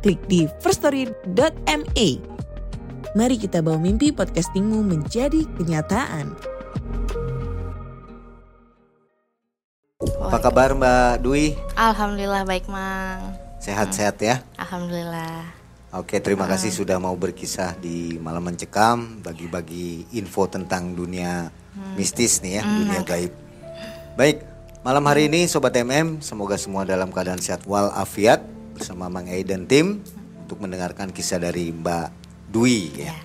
[0.00, 2.08] klik di firststory.me.
[3.12, 6.32] Mari kita bawa mimpi podcastingmu menjadi kenyataan.
[10.00, 11.52] Apa kabar Mbak Dwi?
[11.76, 13.36] Alhamdulillah baik Mang.
[13.60, 14.40] Sehat-sehat ya?
[14.56, 15.44] Alhamdulillah.
[15.90, 21.50] Oke, terima kasih sudah mau berkisah di Malam Mencekam, bagi-bagi info tentang dunia
[21.98, 23.34] mistis nih ya, dunia gaib.
[24.14, 24.46] Baik,
[24.86, 29.66] malam hari ini Sobat MM, semoga semua dalam keadaan sehat walafiat bersama Mang Ei dan
[29.66, 30.02] tim
[30.46, 32.08] untuk mendengarkan kisah dari Mbak
[32.50, 33.16] Dwi ya.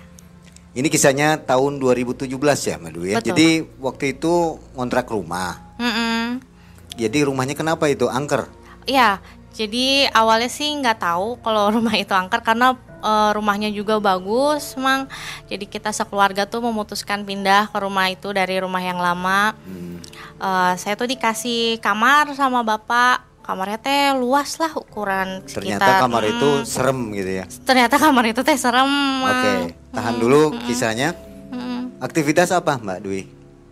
[0.76, 2.28] Ini kisahnya tahun 2017
[2.68, 3.16] ya Mbak Dwi ya.
[3.18, 3.28] Betul.
[3.32, 3.48] Jadi
[3.80, 5.74] waktu itu ngontrak rumah.
[5.80, 6.38] Mm-mm.
[6.96, 8.48] Jadi rumahnya kenapa itu angker?
[8.86, 9.18] Iya,
[9.56, 15.08] jadi awalnya sih nggak tahu kalau rumah itu angker karena eh, rumahnya juga bagus, Mang.
[15.48, 19.56] Jadi kita sekeluarga tuh memutuskan pindah ke rumah itu dari rumah yang lama.
[19.64, 19.98] Hmm.
[20.36, 23.24] Eh, saya tuh dikasih kamar sama bapak.
[23.46, 26.02] Kamarnya teh luas lah ukuran Ternyata sekitar.
[26.02, 27.44] kamar mm, itu serem gitu ya.
[27.62, 28.90] ternyata kamar itu teh serem.
[29.22, 29.62] Oke, Mang.
[29.92, 31.14] tahan dulu kisahnya.
[31.48, 32.02] Mm.
[32.02, 33.22] Aktivitas apa Mbak Dwi?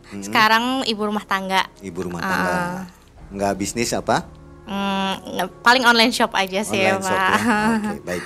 [0.08, 1.66] Hmm, Sekarang ibu rumah tangga.
[1.80, 2.54] Ibu rumah tangga.
[2.54, 2.80] Ah.
[3.28, 4.22] Nggak bisnis apa?
[4.64, 5.18] Hmm,
[5.60, 7.34] paling online shop aja sih ya, Online shop Pak.
[7.34, 7.58] ya.
[7.90, 8.24] Oke, baik.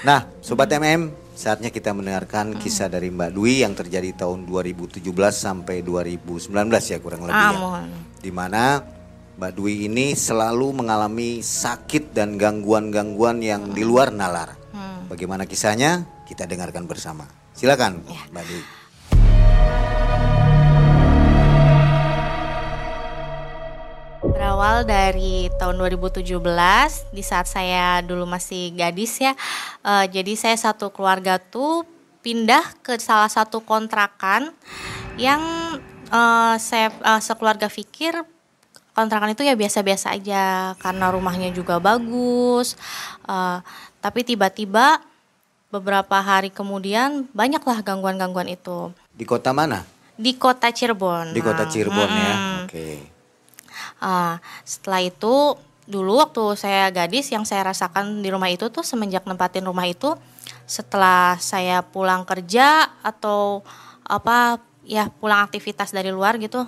[0.00, 1.00] Nah, Sobat MM,
[1.34, 6.48] saatnya kita mendengarkan kisah dari Mbak Dwi yang terjadi tahun 2017 sampai 2019
[6.82, 7.52] ya kurang lebih ya.
[7.52, 7.86] Amun.
[8.18, 8.82] Di mana
[9.38, 14.58] Mbak Dwi ini selalu mengalami sakit dan gangguan-gangguan yang di luar nalar.
[14.74, 15.06] Hmm.
[15.06, 16.10] Bagaimana kisahnya?
[16.26, 17.22] Kita dengarkan bersama.
[17.54, 18.26] Silakan, Ya.
[18.34, 18.62] Mbak Dwi.
[24.26, 26.34] Berawal dari tahun 2017
[27.14, 29.38] di saat saya dulu masih gadis ya.
[29.86, 31.86] eh, jadi saya satu keluarga tuh
[32.26, 34.50] pindah ke salah satu kontrakan
[35.14, 35.38] yang
[36.10, 38.18] eh, saya eh, sekeluarga pikir
[38.98, 42.74] kontrakan itu ya biasa-biasa aja karena rumahnya juga bagus.
[43.24, 43.58] eh,
[44.02, 44.98] tapi tiba-tiba
[45.70, 49.86] beberapa hari kemudian banyaklah gangguan-gangguan itu Di kota mana?
[50.18, 51.30] di kota Cirebon.
[51.30, 52.34] Di kota Cirebon ya.
[52.34, 52.58] mm-mm.
[52.66, 52.88] Oke.
[54.02, 55.54] Ah, setelah itu
[55.86, 60.18] dulu waktu saya gadis yang saya rasakan di rumah itu tuh semenjak nempatin rumah itu
[60.66, 63.62] setelah saya pulang kerja atau
[64.04, 66.66] apa ya pulang aktivitas dari luar gitu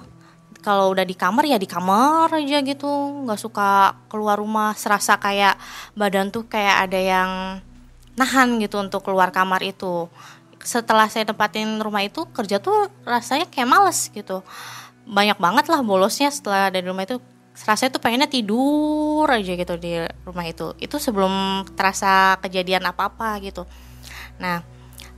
[0.60, 2.88] kalau udah di kamar ya di kamar aja gitu.
[3.25, 4.76] Nggak suka keluar rumah.
[4.76, 5.56] Serasa kayak
[5.97, 7.31] badan tuh kayak ada yang
[8.15, 10.06] nahan gitu untuk keluar kamar itu.
[10.60, 14.44] Setelah saya tempatin rumah itu kerja tuh rasanya kayak males gitu.
[15.09, 17.19] Banyak banget lah bolosnya setelah dari rumah itu.
[17.60, 20.76] Rasanya tuh pengennya tidur aja gitu di rumah itu.
[20.76, 23.65] Itu sebelum terasa kejadian apa apa gitu.
[24.37, 24.65] Nah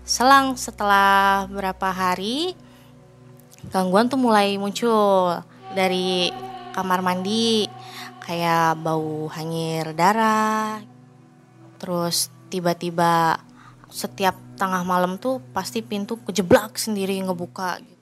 [0.03, 2.59] selang setelah berapa hari
[3.71, 5.39] gangguan tuh mulai muncul
[5.77, 6.33] dari
[6.75, 7.69] kamar mandi
[8.25, 10.83] kayak bau hanyir darah
[11.79, 13.39] terus tiba-tiba
[13.93, 17.93] setiap tengah malam tuh pasti pintu kejeblak sendiri ngebuka gitu.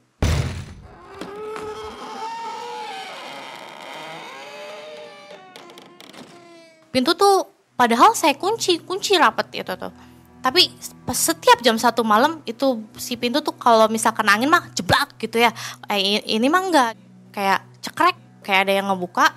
[6.91, 7.47] Pintu tuh
[7.79, 9.95] padahal saya kunci, kunci rapet itu tuh.
[10.41, 10.73] Tapi
[11.13, 15.53] setiap jam satu malam itu si pintu tuh kalau misalkan angin mah jeblak gitu ya.
[15.93, 16.93] Eh, ini mah enggak.
[17.31, 19.31] Kayak cekrek, kayak ada yang ngebuka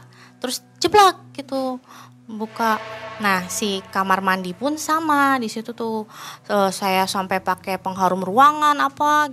[0.43, 1.79] terus jeblak gitu
[2.27, 2.79] buka.
[3.23, 5.39] Nah si kamar mandi pun sama.
[5.39, 6.07] Di situ tuh
[6.47, 9.31] Eh, saya sampai pakai pengharum ruangan apa.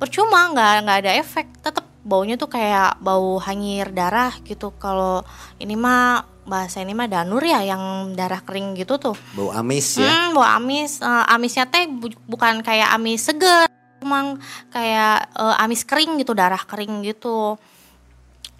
[0.00, 1.46] Percuma nggak nggak ada efek.
[1.64, 4.72] Tetap baunya tuh kayak bau hanyir darah gitu.
[4.80, 5.24] Kalau
[5.60, 10.08] ini mah bahasa ini mah danur ya yang darah kering gitu tuh Bau amis ya.
[10.08, 10.98] Hmm, bau amis.
[11.04, 13.68] Eh, amisnya teh bu- bukan kayak amis seger,
[14.00, 14.40] emang
[14.72, 17.60] kayak eh, amis kering gitu, darah kering gitu.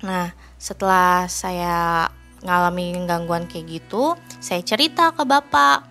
[0.05, 0.31] Nah,
[0.61, 2.07] setelah saya
[2.45, 5.83] ngalami gangguan kayak gitu, saya cerita ke bapak,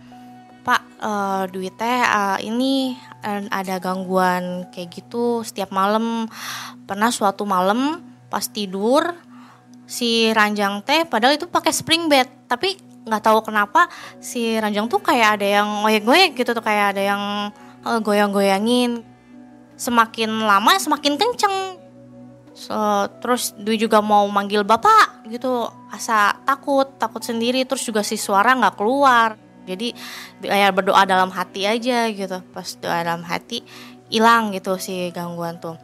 [0.63, 2.93] Pak, eh, duit teh eh, ini
[3.49, 6.29] ada gangguan kayak gitu setiap malam.
[6.87, 7.99] Pernah suatu malam
[8.31, 9.15] pas tidur
[9.87, 12.27] si ranjang teh padahal itu pakai spring bed.
[12.45, 12.75] Tapi
[13.07, 13.87] nggak tahu kenapa
[14.19, 17.23] si ranjang tuh kayak ada yang ngoyek-ngoyek gitu tuh kayak ada yang
[17.87, 19.01] eh, goyang-goyangin.
[19.79, 21.79] Semakin lama semakin kenceng.
[22.57, 22.73] So,
[23.21, 27.63] terus Dwi juga mau manggil bapak gitu asa takut takut sendiri.
[27.63, 29.39] Terus juga si suara nggak keluar.
[29.67, 29.93] Jadi
[30.41, 32.41] kayak berdoa dalam hati aja gitu.
[32.51, 33.61] Pas doa dalam hati
[34.09, 35.77] hilang gitu si gangguan tuh.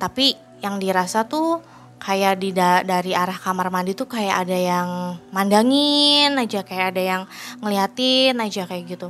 [0.00, 0.32] Tapi
[0.64, 1.60] yang dirasa tuh
[2.04, 4.88] kayak di da dari arah kamar mandi tuh kayak ada yang
[5.32, 7.22] mandangin aja kayak ada yang
[7.64, 9.08] ngeliatin aja kayak gitu.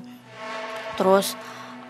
[0.94, 1.34] Terus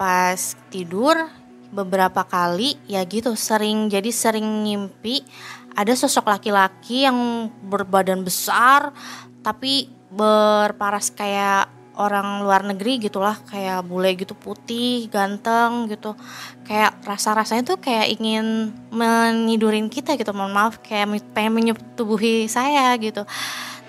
[0.01, 0.41] pas
[0.73, 1.29] tidur
[1.69, 5.27] beberapa kali ya gitu sering jadi sering ngimpi
[5.75, 8.95] ada sosok laki-laki yang berbadan besar
[9.43, 16.19] tapi berparas kayak orang luar negeri gitulah kayak bule gitu putih ganteng gitu.
[16.67, 22.95] Kayak rasa rasanya tuh kayak ingin menidurin kita gitu mohon maaf kayak pengen menyetubuhi saya
[22.99, 23.23] gitu.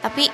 [0.06, 0.30] Tapi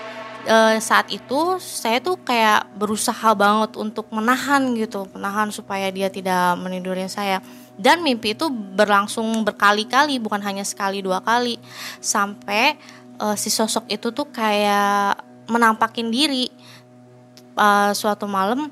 [0.46, 6.60] e, saat itu saya tuh kayak berusaha banget untuk menahan gitu menahan supaya dia tidak
[6.60, 7.40] menidurin saya.
[7.80, 11.56] Dan mimpi itu berlangsung berkali-kali bukan hanya sekali dua kali.
[12.04, 12.76] Sampai
[13.16, 16.48] e, si sosok itu tuh kayak menampakin diri
[17.58, 18.72] uh, suatu malam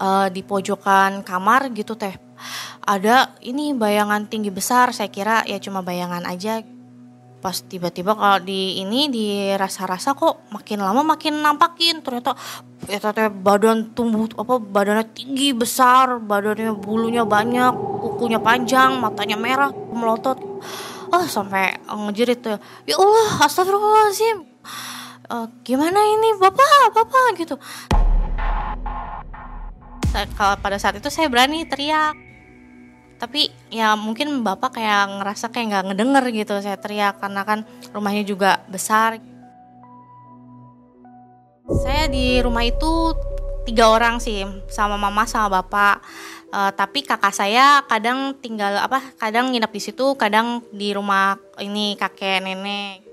[0.00, 2.14] uh, di pojokan kamar gitu teh
[2.88, 6.64] ada ini bayangan tinggi besar saya kira ya cuma bayangan aja.
[7.38, 12.34] Pas tiba-tiba kalau di ini dirasa-rasa kok makin lama makin nampakin ternyata
[12.90, 19.70] ya ternyata badan tumbuh apa badannya tinggi besar badannya bulunya banyak kukunya panjang matanya merah
[19.70, 20.40] melotot.
[21.12, 24.48] Oh sampai ngejerit tuh ya Allah astagfirullahaladzim
[25.28, 26.92] uh, gimana ini bapak?
[26.96, 27.26] Bapak?
[27.36, 27.54] Gitu.
[30.34, 32.16] Kalau pada saat itu saya berani teriak.
[33.18, 38.22] Tapi ya mungkin bapak kayak ngerasa kayak nggak ngedenger gitu saya teriak karena kan rumahnya
[38.24, 39.18] juga besar.
[41.68, 43.12] Saya di rumah itu
[43.68, 46.00] tiga orang sih sama mama sama bapak.
[46.48, 51.98] Uh, tapi kakak saya kadang tinggal apa kadang nginep di situ kadang di rumah ini
[51.98, 53.04] kakek nenek.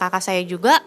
[0.00, 0.80] Kakak saya juga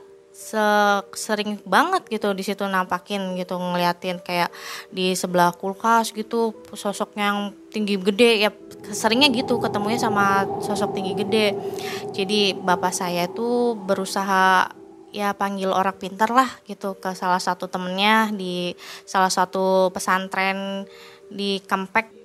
[1.14, 4.48] sering banget gitu di situ nampakin gitu ngeliatin kayak
[4.88, 7.40] di sebelah kulkas gitu sosoknya yang
[7.70, 8.50] tinggi gede ya
[8.88, 11.60] seringnya gitu ketemunya sama sosok tinggi gede.
[12.16, 14.72] Jadi bapak saya tuh berusaha
[15.12, 20.88] ya panggil orang pintar lah gitu ke salah satu temennya di salah satu pesantren
[21.28, 22.16] di Kempek.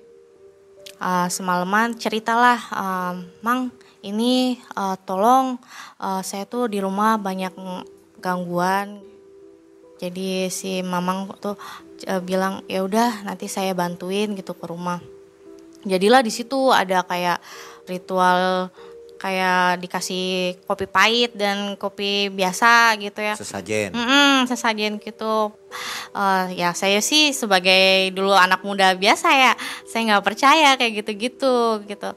[0.95, 3.67] Uh, semalaman ceritalah uh, mang
[3.99, 5.59] ini uh, tolong
[5.99, 7.51] uh, saya tuh di rumah banyak
[8.25, 9.05] gangguan.
[10.01, 11.53] Jadi si mamang tuh
[12.09, 14.97] uh, bilang ya udah nanti saya bantuin gitu ke rumah.
[15.85, 17.37] Jadilah di situ ada kayak
[17.85, 18.73] ritual
[19.15, 23.37] kayak dikasih kopi pahit dan kopi biasa gitu ya.
[23.37, 23.95] Sesajen.
[23.95, 25.53] Mm -mm, sesajen gitu.
[26.11, 29.53] Uh, ya saya sih sebagai dulu anak muda biasa ya
[29.87, 32.09] saya nggak percaya kayak gitu-gitu gitu.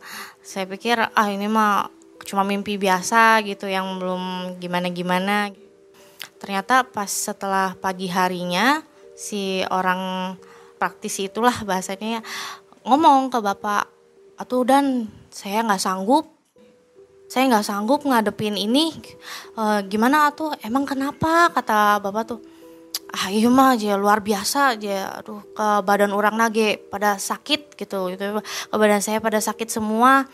[0.43, 1.93] Saya pikir ah ini mah
[2.27, 5.55] cuma mimpi biasa gitu yang belum gimana-gimana
[6.39, 8.83] ternyata pas setelah pagi harinya
[9.19, 10.35] si orang
[10.79, 12.23] praktisi itulah bahasanya
[12.87, 13.91] ngomong ke bapak
[14.39, 16.31] atuh dan saya nggak sanggup.
[17.29, 18.95] Saya nggak sanggup ngadepin ini.
[19.53, 21.53] E, gimana tuh emang kenapa?
[21.53, 22.41] kata bapak tuh.
[23.09, 28.15] Ah iya mah aja luar biasa aja aduh ke badan orang nage pada sakit gitu
[28.15, 28.41] gitu.
[28.41, 30.25] Ke badan saya pada sakit semua.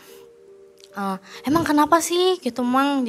[0.95, 1.01] E,
[1.43, 2.39] emang kenapa sih?
[2.39, 3.03] gitu mang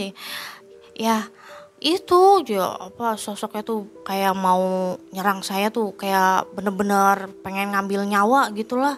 [0.96, 1.28] ya
[1.76, 8.48] itu dia apa sosoknya tuh kayak mau nyerang saya tuh kayak bener-bener pengen ngambil nyawa
[8.56, 8.96] gitulah.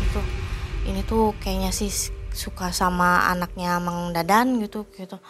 [0.00, 0.20] Gitu.
[0.88, 1.92] Ini tuh kayaknya sih
[2.32, 5.20] suka sama anaknya Mang Dadan gitu gitu.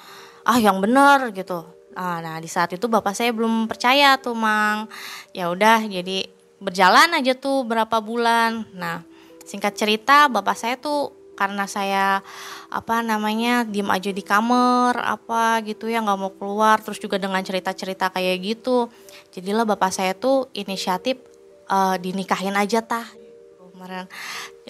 [0.47, 1.67] Ah yang bener gitu.
[1.93, 4.87] Nah, nah di saat itu bapak saya belum percaya tuh Mang.
[5.35, 6.31] Ya udah jadi
[6.63, 8.71] berjalan aja tuh berapa bulan.
[8.71, 9.03] Nah
[9.43, 12.21] singkat cerita bapak saya tuh karena saya
[12.69, 17.41] apa namanya diem aja di kamar apa gitu ya nggak mau keluar terus juga dengan
[17.41, 18.89] cerita-cerita kayak gitu.
[19.33, 21.19] Jadilah bapak saya tuh inisiatif
[21.73, 23.09] uh, dinikahin aja tah
[23.73, 24.07] kemarin.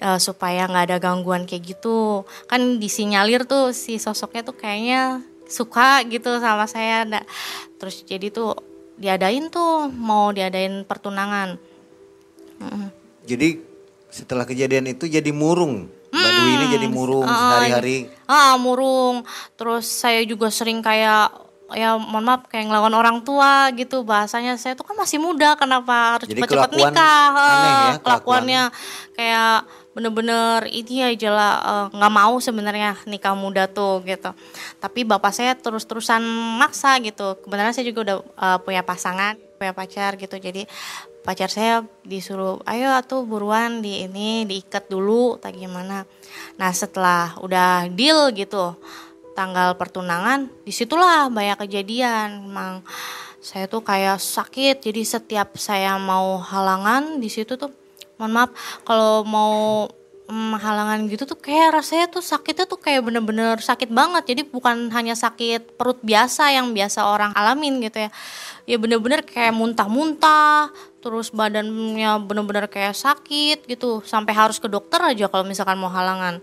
[0.01, 2.25] Uh, supaya nggak ada gangguan kayak gitu.
[2.49, 7.21] Kan disinyalir tuh si sosoknya tuh kayaknya suka gitu sama saya nah,
[7.77, 8.57] terus jadi tuh
[8.97, 11.59] diadain tuh mau diadain pertunangan.
[13.27, 13.59] Jadi
[14.13, 18.05] setelah kejadian itu jadi murung Mbak ini jadi murung uh, hari-hari.
[18.29, 19.25] Ah, murung.
[19.57, 21.33] Terus saya juga sering kayak
[21.73, 24.05] ya mohon maaf kayak ngelawan orang tua gitu.
[24.05, 27.25] Bahasanya saya tuh kan masih muda kenapa harus cepat-cepat nikah?
[27.33, 28.63] aneh ya, kelakuannya
[29.17, 34.33] kayak bener-bener ini aja lah eh, nggak uh, mau sebenarnya nikah muda tuh gitu.
[34.77, 36.21] Tapi bapak saya terus-terusan
[36.61, 37.41] maksa gitu.
[37.41, 40.37] Kebenaran saya juga udah uh, punya pasangan punya pacar gitu.
[40.37, 40.69] Jadi
[41.23, 46.03] pacar saya disuruh ayo tuh buruan di ini diikat dulu tak gimana.
[46.59, 48.75] Nah setelah udah deal gitu
[49.33, 52.51] tanggal pertunangan di situlah banyak kejadian.
[52.51, 52.83] Emang
[53.39, 57.71] saya tuh kayak sakit jadi setiap saya mau halangan di situ tuh
[58.19, 58.51] mohon maaf
[58.87, 59.87] kalau mau
[60.27, 64.23] mm, halangan gitu tuh kayak rasanya tuh sakitnya tuh kayak bener-bener sakit banget.
[64.27, 68.09] Jadi bukan hanya sakit perut biasa yang biasa orang alamin gitu ya.
[68.63, 70.71] Ya bener-bener kayak muntah-muntah
[71.03, 76.39] terus badannya bener-bener kayak sakit gitu sampai harus ke dokter aja kalau misalkan mau halangan.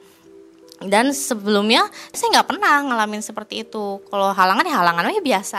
[0.80, 4.04] Dan sebelumnya saya nggak pernah ngalamin seperti itu.
[4.08, 5.58] Kalau halangan ya halangan aja biasa.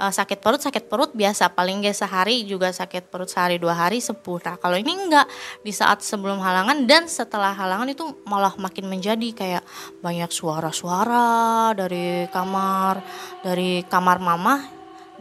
[0.00, 1.52] Uh, sakit perut sakit perut biasa.
[1.52, 5.28] Paling gak sehari juga sakit perut sehari dua hari sembuh nah kalau ini enggak
[5.60, 9.62] di saat sebelum halangan dan setelah halangan itu malah makin menjadi kayak
[10.00, 13.04] banyak suara-suara dari kamar
[13.44, 14.64] dari kamar mama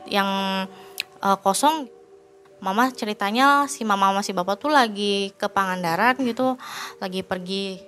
[0.07, 0.29] yang
[1.21, 2.00] uh, kosong
[2.61, 6.55] mama ceritanya si mama sama si bapak tuh lagi ke Pangandaran gitu
[7.01, 7.81] lagi pergi.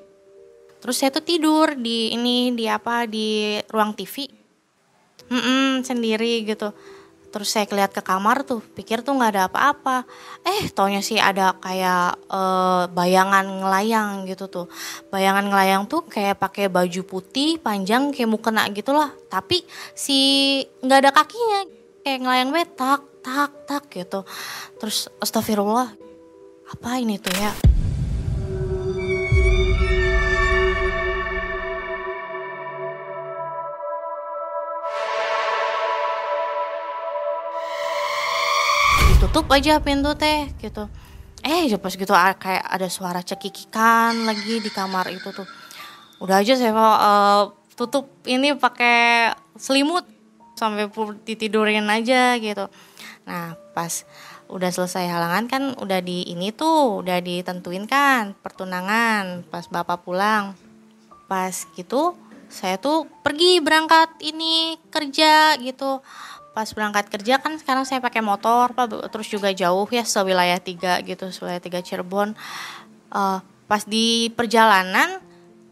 [0.84, 4.28] Terus saya tuh tidur di ini di apa di ruang TV
[5.32, 6.76] Mm-mm, sendiri gitu.
[7.34, 10.06] Terus saya kelihat ke kamar tuh pikir tuh nggak ada apa-apa.
[10.46, 14.68] Eh taunya sih ada kayak uh, bayangan ngelayang gitu tuh.
[15.10, 19.10] Bayangan ngelayang tuh kayak pakai baju putih panjang kayak mukena gitulah.
[19.34, 19.66] Tapi
[19.98, 20.18] si
[20.86, 21.60] nggak ada kakinya
[22.06, 24.28] kayak ngelayang betak tak tak gitu.
[24.78, 25.96] Terus astagfirullah
[26.68, 27.52] apa ini tuh ya?
[39.24, 40.92] Tutup aja pintu teh gitu.
[41.44, 45.48] Eh pas gitu kayak ada suara cekikikan lagi di kamar itu tuh.
[46.20, 47.44] Udah aja saya uh,
[47.76, 50.06] tutup ini pakai selimut
[50.54, 50.88] sampai
[51.26, 52.70] ditidurin aja gitu
[53.24, 54.04] nah pas
[54.52, 60.54] udah selesai halangan kan udah di ini tuh udah ditentuin kan pertunangan pas bapak pulang.
[61.26, 62.14] Pas gitu
[62.54, 66.06] saya tuh pergi berangkat ini kerja gitu.
[66.54, 68.70] Pas berangkat kerja kan sekarang saya pakai motor
[69.10, 72.38] terus juga jauh ya sewilayah tiga gitu sewilayah tiga Cirebon.
[73.10, 75.18] Uh, pas di perjalanan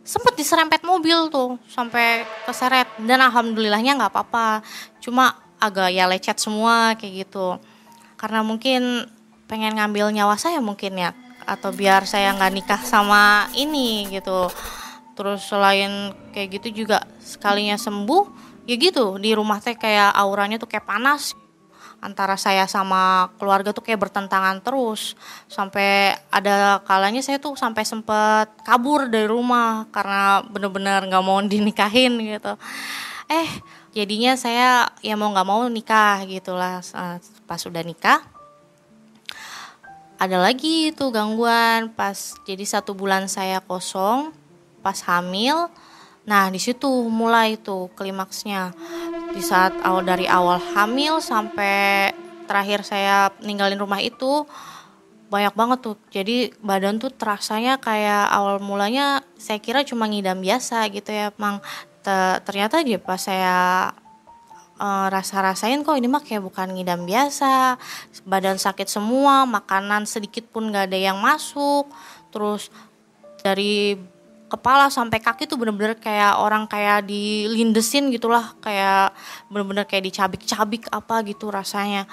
[0.01, 2.89] sempat diserempet mobil tuh sampai keseret.
[2.97, 4.65] Dan alhamdulillahnya nggak apa-apa.
[4.97, 7.61] Cuma agak ya lecet semua kayak gitu.
[8.17, 9.05] Karena mungkin
[9.45, 11.13] pengen ngambil nyawa saya mungkin ya
[11.45, 14.49] atau biar saya nggak nikah sama ini gitu.
[15.13, 18.23] Terus selain kayak gitu juga sekalinya sembuh
[18.65, 19.21] ya gitu.
[19.21, 21.37] Di rumah teh kayak auranya tuh kayak panas.
[22.01, 25.13] Antara saya sama keluarga tuh kayak bertentangan terus.
[25.45, 32.17] Sampai ada kalanya saya tuh sampai sempet kabur dari rumah karena bener-bener nggak mau dinikahin
[32.17, 32.57] gitu.
[33.29, 33.49] Eh
[33.91, 36.79] jadinya saya ya mau nggak mau nikah gitulah
[37.47, 38.23] pas udah nikah
[40.21, 44.31] ada lagi tuh gangguan pas jadi satu bulan saya kosong
[44.79, 45.69] pas hamil
[46.21, 48.73] Nah, di situ mulai tuh klimaksnya.
[49.33, 52.13] Di saat awal dari awal hamil sampai
[52.45, 54.45] terakhir saya ninggalin rumah itu
[55.31, 55.95] banyak banget tuh.
[56.13, 61.33] Jadi badan tuh terasanya kayak awal mulanya saya kira cuma ngidam biasa gitu ya,
[62.45, 63.57] Ternyata aja pas saya
[64.81, 67.77] uh, rasa-rasain kok ini mah kayak bukan ngidam biasa.
[68.25, 71.85] Badan sakit semua, makanan sedikit pun gak ada yang masuk.
[72.33, 72.73] Terus
[73.45, 73.97] dari
[74.51, 79.15] kepala sampai kaki tuh bener-bener kayak orang kayak dilindesin gitulah kayak
[79.47, 82.03] bener-bener kayak dicabik-cabik apa gitu rasanya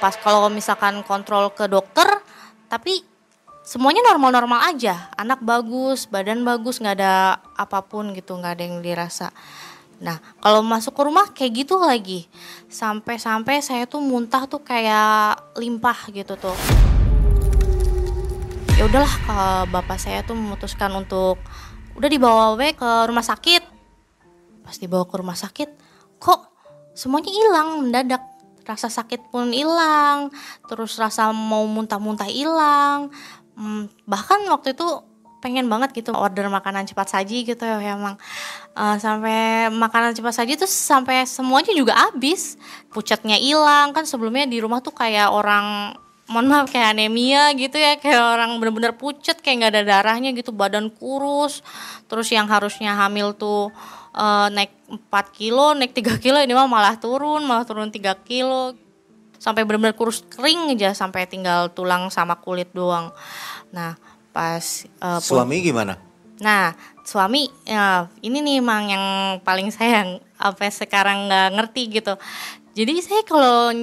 [0.00, 2.08] pas kalau misalkan kontrol ke dokter
[2.72, 3.04] tapi
[3.72, 5.08] semuanya normal-normal aja.
[5.16, 9.32] Anak bagus badan bagus nggak ada apa pun gitu nggak ada yang dirasa.
[10.04, 12.28] Nah kalau masuk ke rumah kayak gitu lagi.
[12.68, 16.52] Sampai-sampai saya tuh muntah tuh kayak limpah gitu tuh.
[18.76, 21.40] Ya udahlah bapak saya tuh memutuskan untuk
[21.96, 23.64] udah dibawa we ke rumah sakit.
[24.68, 25.72] Pas dibawa ke rumah sakit
[26.20, 26.44] kok
[26.92, 28.20] semuanya hilang mendadak.
[28.62, 30.30] Rasa sakit pun hilang
[30.70, 33.10] terus rasa mau muntah-muntah hilang
[33.56, 34.86] hmm, bahkan waktu itu
[35.42, 38.14] pengen banget gitu order makanan cepat saji gitu ya emang.
[38.78, 42.54] Uh, sampai makanan cepat saji tuh sampai semuanya juga habis.
[42.94, 45.98] Pucatnya hilang kan sebelumnya di rumah tuh kayak orang
[46.30, 50.54] mohon maaf kayak anemia gitu ya kayak orang bener-bener pucet kayak nggak ada darahnya gitu
[50.54, 51.66] badan kurus.
[52.06, 53.74] Terus yang harusnya hamil tuh
[54.14, 54.72] uh, naik
[55.10, 58.76] 4 kilo naik 3 kilo ini mah malah turun malah turun 3 kilo
[59.42, 63.10] sampai bener-bener kurus kering aja sampai tinggal tulang sama kulit doang.
[63.74, 63.98] Nah
[64.30, 64.62] pas
[65.02, 65.98] uh, suami gimana?
[66.38, 69.04] Nah suami ya ini nih emang yang
[69.42, 72.14] paling sayang apa sekarang nggak ngerti gitu.
[72.72, 73.74] Jadi saya kalau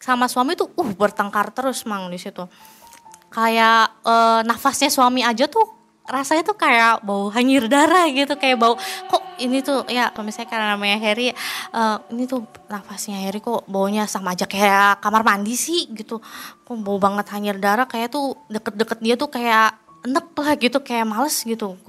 [0.00, 2.48] sama suami tuh uh bertengkar terus mang di situ.
[3.28, 5.81] Kayak uh, nafasnya suami aja tuh
[6.12, 8.76] rasanya tuh kayak bau hanyir darah gitu kayak bau
[9.08, 11.32] kok ini tuh ya kalau misalnya karena namanya Harry
[11.72, 16.20] uh, ini tuh nafasnya Harry kok baunya sama aja kayak kamar mandi sih gitu.
[16.68, 21.06] Kok bau banget hanyir darah kayak tuh deket-deket dia tuh kayak enek lah gitu kayak
[21.08, 21.80] males gitu.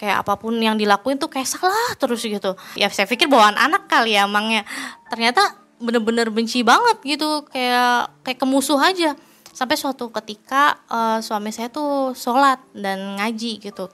[0.00, 2.56] Kayak apa pun yang dilakuin tuh kayak salah terus gitu.
[2.80, 4.64] Ya saya pikir bawaan anak kali ya emangnya.
[5.12, 9.16] Ternyata bener-bener benci banget gitu kayak kayak kemusuh aja
[9.50, 13.90] sampai suatu ketika uh, suami saya tuh sholat dan ngaji gitu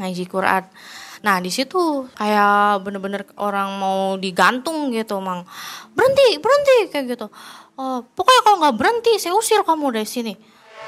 [0.00, 0.64] ngaji Quran.
[1.20, 5.44] Nah di situ kayak bener-bener orang mau digantung gitu mang.
[5.92, 7.26] Berhenti berhenti kayak gitu.
[7.76, 10.32] Uh, pokoknya kalau nggak berhenti saya usir kamu dari sini.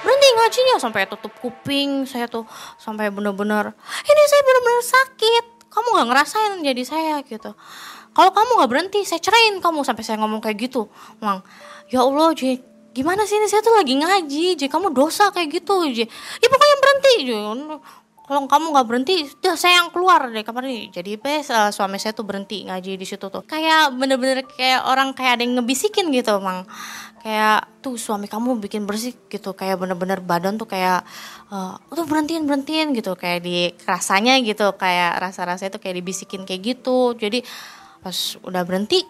[0.03, 2.43] Berhenti ngajinya sampai tutup kuping saya tuh
[2.81, 3.71] sampai bener-bener
[4.03, 7.53] ini saya bener-bener sakit kamu nggak ngerasain jadi saya gitu.
[8.13, 10.89] Kalau kamu nggak berhenti saya ceraiin kamu sampai saya ngomong kayak gitu
[11.21, 11.45] mang.
[11.93, 12.33] Ya Allah
[12.93, 13.49] gimana sih ini?
[13.49, 16.07] Saya tuh lagi ngaji jadi kamu dosa kayak gitu jadi
[16.41, 17.15] ya pokoknya berhenti.
[18.23, 20.89] Kalau kamu nggak berhenti udah saya yang keluar deh kamar ini.
[20.95, 23.43] Jadi pes uh, suami saya tuh berhenti ngaji di situ tuh.
[23.43, 26.63] Kayak bener-bener kayak orang kayak ada yang ngebisikin gitu mang.
[27.21, 29.53] Kayak tuh suami kamu bikin bersih gitu.
[29.59, 31.03] Kayak bener-bener badan tuh kayak
[31.51, 33.19] uh, tuh berhentiin berhentiin gitu.
[33.19, 37.19] Kayak di rasanya gitu kayak rasa-rasa itu kayak dibisikin kayak gitu.
[37.19, 37.43] Jadi
[38.01, 39.03] pas udah berhenti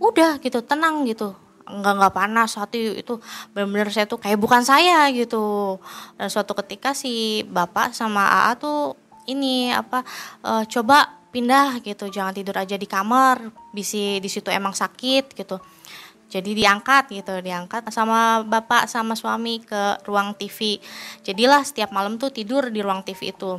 [0.00, 1.36] udah gitu tenang gitu
[1.78, 3.22] nggak nggak panas hati itu
[3.54, 5.78] benar-benar saya tuh kayak bukan saya gitu.
[6.18, 8.98] Dan suatu ketika si bapak sama AA tuh
[9.30, 10.02] ini apa
[10.42, 15.62] uh, coba pindah gitu jangan tidur aja di kamar bisi di situ emang sakit gitu.
[16.30, 20.78] Jadi diangkat gitu diangkat sama bapak sama suami ke ruang TV
[21.26, 23.58] jadilah setiap malam tuh tidur di ruang TV itu.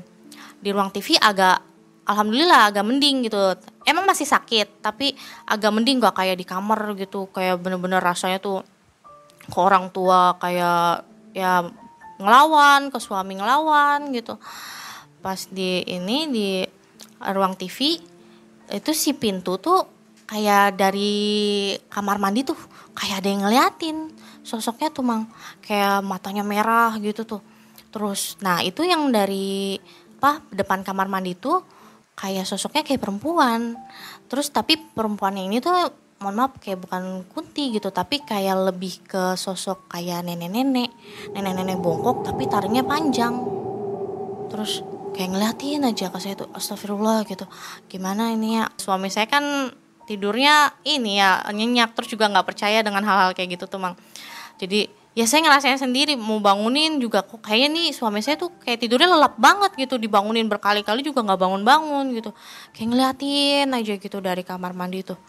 [0.62, 1.71] Di ruang TV agak
[2.06, 3.38] alhamdulillah agak mending gitu.
[3.86, 5.14] Emang masih sakit tapi
[5.46, 7.30] agak mending gak kayak di kamar gitu.
[7.30, 8.66] Kayak bener-bener rasanya tuh
[9.42, 11.66] ke orang tua kayak ya
[12.22, 14.38] ngelawan ke suami ngelawan gitu.
[15.22, 16.50] Pas di ini di
[17.22, 17.98] ruang TV
[18.72, 19.84] itu si pintu tuh
[20.30, 22.58] kayak dari kamar mandi tuh
[22.98, 23.98] kayak ada yang ngeliatin.
[24.42, 25.30] Sosoknya tuh mang
[25.62, 27.42] kayak matanya merah gitu tuh.
[27.94, 29.78] Terus nah itu yang dari
[30.22, 31.81] apa depan kamar mandi tuh
[32.16, 33.76] kayak sosoknya kayak perempuan.
[34.28, 39.24] Terus tapi perempuannya ini tuh mohon maaf kayak bukan kunti gitu tapi kayak lebih ke
[39.36, 40.92] sosok kayak nenek-nenek.
[41.34, 43.34] Nenek-nenek bongkok tapi taringnya panjang.
[44.52, 44.86] Terus
[45.18, 47.44] kayak ngeliatin aja ke saya tuh astagfirullah gitu.
[47.90, 48.70] Gimana ini ya?
[48.78, 49.74] Suami saya kan
[50.06, 53.96] tidurnya ini ya nyenyak terus juga nggak percaya dengan hal-hal kayak gitu tuh mang.
[54.62, 58.80] Jadi ya saya ngerasain sendiri mau bangunin juga kok kayaknya nih suami saya tuh kayak
[58.80, 62.32] tidurnya lelap banget gitu dibangunin berkali-kali juga nggak bangun-bangun gitu.
[62.72, 65.20] Kayak ngeliatin aja gitu dari kamar mandi tuh.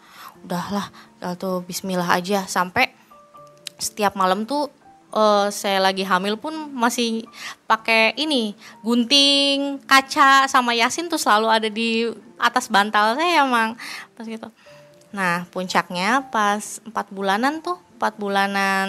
[0.47, 0.87] Udahlah
[1.35, 2.47] tuh Bismillah aja.
[2.47, 2.95] Sampai
[3.75, 4.71] setiap malam tuh
[5.11, 7.27] uh, saya lagi hamil pun masih
[7.67, 12.07] pakai ini gunting kaca sama yasin tuh selalu ada di
[12.39, 13.75] atas bantal saya emang
[14.15, 14.47] pas gitu.
[15.11, 18.87] Nah puncaknya pas empat bulanan tuh empat bulanan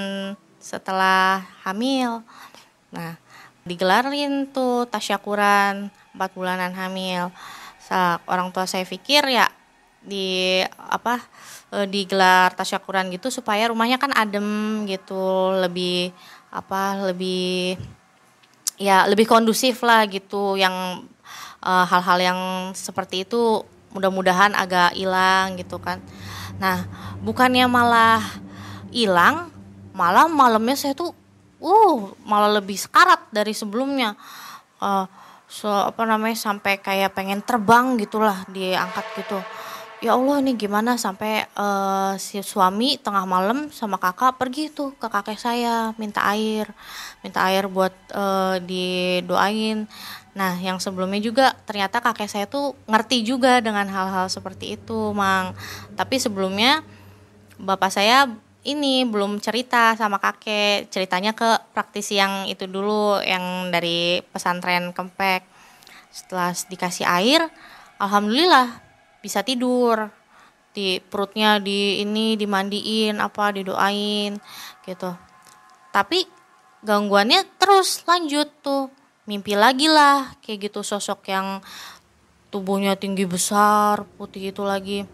[0.65, 2.25] setelah hamil.
[2.89, 3.21] Nah,
[3.69, 7.29] digelarin tuh tasyakuran 4 bulanan hamil.
[7.85, 9.45] Sa orang tua saya pikir ya
[10.01, 11.21] di apa
[11.69, 16.17] e, digelar tasyakuran gitu supaya rumahnya kan adem gitu, lebih
[16.49, 17.77] apa lebih
[18.81, 21.05] ya lebih kondusif lah gitu yang
[21.61, 22.41] e, hal-hal uh, yang
[22.73, 26.01] seperti itu mudah-mudahan agak hilang gitu kan.
[26.57, 26.89] Nah,
[27.21, 28.25] bukannya malah
[28.89, 29.54] hilang
[29.95, 31.15] malah malamnya saya tuh
[31.63, 34.19] uh malah lebih sekarat dari sebelumnya.
[34.83, 35.07] Uh,
[35.47, 39.39] so apa namanya sampai kayak pengen terbang gitulah diangkat gitu.
[40.05, 41.01] Ya Allah ini gimana?
[41.01, 46.69] Sampai uh, si suami tengah malam sama kakak pergi tuh ke kakek saya minta air.
[47.25, 49.89] Minta air buat uh, didoain.
[50.37, 55.57] Nah yang sebelumnya juga ternyata kakek saya tuh ngerti juga dengan hal-hal seperti itu mang.
[55.97, 56.85] Tapi sebelumnya
[57.57, 58.29] bapak saya
[58.65, 60.89] ini belum cerita sama kakek.
[60.89, 65.45] Ceritanya ke praktisi yang itu dulu yang dari pesantren kempek.
[66.09, 67.45] Setelah dikasih air
[68.01, 68.81] alhamdulillah
[69.21, 70.09] bisa tidur.
[70.75, 74.35] Di perutnya di ini dimandiin apa didoain
[74.83, 75.15] gitu.
[75.95, 76.27] Tapi
[76.83, 78.91] gangguannya terus lanjut tuh.
[79.25, 81.65] Mimpi lagi lah kayak gitu sosok yang
[82.53, 85.09] tubuhnya tinggi besar putih itu lagi.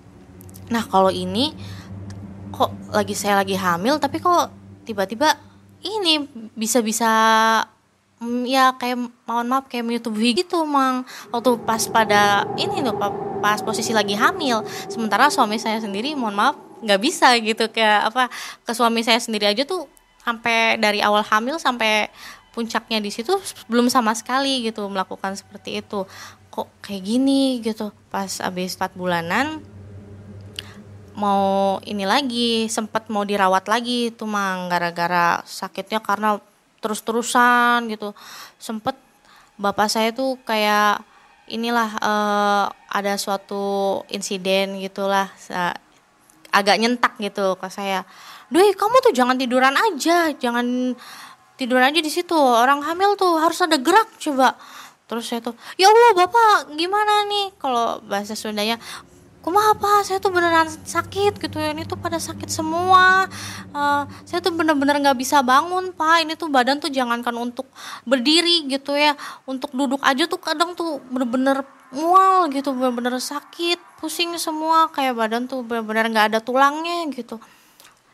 [0.70, 1.54] Nah kalau ini
[2.60, 4.52] kok lagi saya lagi hamil tapi kok
[4.84, 5.32] tiba-tiba
[5.80, 7.08] ini bisa-bisa
[8.20, 11.08] mm, ya kayak mohon maaf kayak menyutubuhi gitu mang.
[11.32, 12.96] Waktu pas pada ini tuh
[13.40, 14.60] pas posisi lagi hamil.
[14.92, 17.72] Sementara suami saya sendiri mohon maaf nggak bisa gitu.
[17.72, 18.28] Kayak apa
[18.64, 19.88] ke suami saya sendiri aja tuh
[20.20, 22.12] sampai dari awal hamil sampai
[22.52, 23.32] puncaknya di situ
[23.72, 26.04] belum sama sekali gitu melakukan seperti itu.
[26.52, 29.64] Kok kayak gini gitu pas habis 4 bulanan
[31.20, 36.40] mau ini lagi sempat mau dirawat lagi tuh mang gara-gara sakitnya karena
[36.80, 38.16] terus-terusan gitu
[38.56, 38.96] sempet
[39.60, 41.04] bapak saya tuh kayak
[41.52, 45.28] inilah uh, ada suatu insiden gitulah
[46.50, 48.02] agak nyentak gitu ke saya.
[48.50, 50.94] Duh, kamu tuh jangan tiduran aja, jangan
[51.54, 52.34] tiduran aja di situ.
[52.34, 54.58] Orang hamil tuh harus ada gerak coba.
[55.06, 57.54] Terus saya tuh, ya Allah bapak gimana nih?
[57.58, 58.78] Kalau bahasa Sundanya,
[59.40, 61.72] kumaha apa saya tuh beneran sakit gitu ya.
[61.72, 63.24] Ini tuh pada sakit semua.
[63.72, 66.28] Uh, saya tuh bener-bener nggak bisa bangun pak.
[66.28, 67.66] Ini tuh badan tuh jangankan untuk
[68.04, 69.16] berdiri gitu ya.
[69.48, 74.92] Untuk duduk aja tuh kadang tuh bener-bener mual gitu bener-bener sakit pusing semua.
[74.92, 77.40] Kayak badan tuh bener-bener nggak ada tulangnya gitu.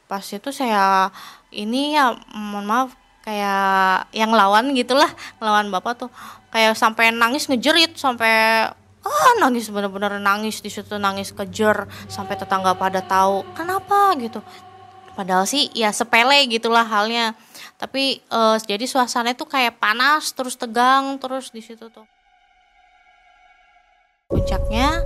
[0.07, 1.11] Pas itu saya
[1.51, 2.95] ini ya mohon maaf
[3.27, 5.11] kayak yang lawan gitulah
[5.43, 6.11] lawan bapak tuh.
[6.55, 8.71] Kayak sampai nangis ngejerit sampai
[9.07, 14.13] ah nangis bener-bener nangis di situ nangis kejer sampai tetangga pada tahu kenapa?
[14.19, 14.43] gitu.
[15.17, 17.33] Padahal sih ya sepele gitulah halnya.
[17.81, 22.05] Tapi uh, jadi suasananya tuh kayak panas terus tegang terus di situ tuh.
[24.29, 25.01] Puncaknya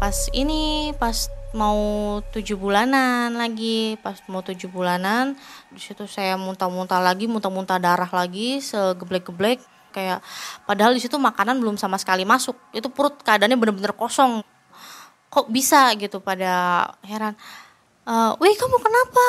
[0.00, 5.34] pas ini pas mau tujuh bulanan lagi pas mau tujuh bulanan
[5.74, 9.58] di situ saya muntah-muntah lagi muntah-muntah darah lagi segeblek-geblek
[9.90, 10.24] kayak
[10.64, 12.56] padahal di situ makanan belum sama sekali masuk.
[12.70, 14.42] Itu perut keadaannya bener-bener kosong.
[15.30, 17.38] Kok bisa gitu pada heran.
[18.06, 19.26] Uh, wih kamu kenapa?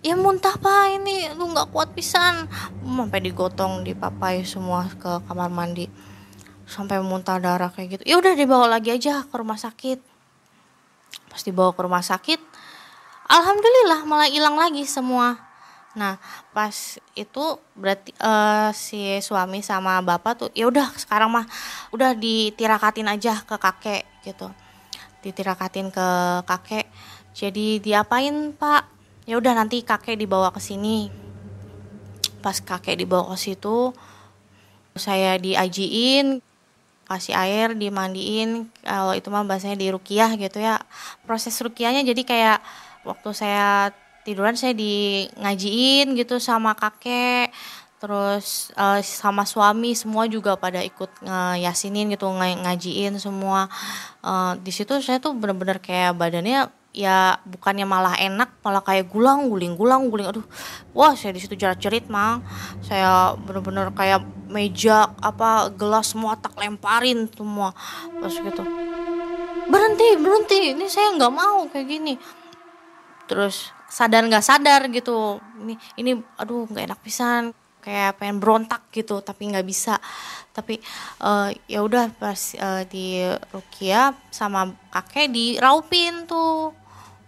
[0.00, 1.00] Ya muntah pak.
[1.00, 2.48] Ini lu nggak kuat pisan.
[2.84, 5.90] Sampai digotong dipapai semua ke kamar mandi.
[6.64, 8.02] Sampai muntah darah kayak gitu.
[8.08, 10.00] Ya udah dibawa lagi aja ke rumah sakit.
[11.28, 12.40] Pas dibawa ke rumah sakit
[13.32, 15.40] alhamdulillah malah hilang lagi semua
[15.92, 16.16] Nah,
[16.56, 16.72] pas
[17.12, 17.44] itu
[17.76, 21.46] berarti uh, si suami sama bapak tuh ya udah sekarang mah
[21.92, 24.48] udah ditirakatin aja ke kakek gitu.
[25.20, 26.08] Ditirakatin ke
[26.48, 26.88] kakek.
[27.32, 28.82] Jadi diapain, Pak?
[29.28, 31.12] Ya udah nanti kakek dibawa ke sini.
[32.40, 33.92] Pas kakek dibawa ke situ
[34.96, 36.44] saya diajiin
[37.08, 40.80] kasih air dimandiin kalau itu mah bahasanya di rukiah gitu ya
[41.28, 42.58] proses rukiahnya jadi kayak
[43.04, 47.50] waktu saya tiduran saya di ngajiin gitu sama kakek
[48.02, 53.70] terus uh, sama suami semua juga pada ikut ngayasinin gitu ng ngajiin semua.
[54.18, 59.46] Uh, di situ saya tuh bener-bener kayak badannya ya bukannya malah enak malah kayak gulang
[59.46, 60.26] guling gulang guling.
[60.26, 60.42] Aduh
[60.90, 62.42] wah saya di situ jerat jerit mang.
[62.82, 67.70] Saya bener-bener kayak meja apa gelas semua tak lemparin semua.
[68.18, 68.66] Terus gitu.
[69.70, 72.18] Berhenti berhenti ini saya nggak mau kayak gini.
[73.30, 75.36] Terus sadar nggak sadar gitu.
[75.60, 77.52] Ini ini aduh nggak enak pisan.
[77.82, 80.00] Kayak pengen berontak gitu tapi nggak bisa.
[80.56, 80.80] Tapi
[81.20, 83.20] uh, ya udah pas uh, di
[83.52, 86.72] Rukia sama kakek diraupin tuh.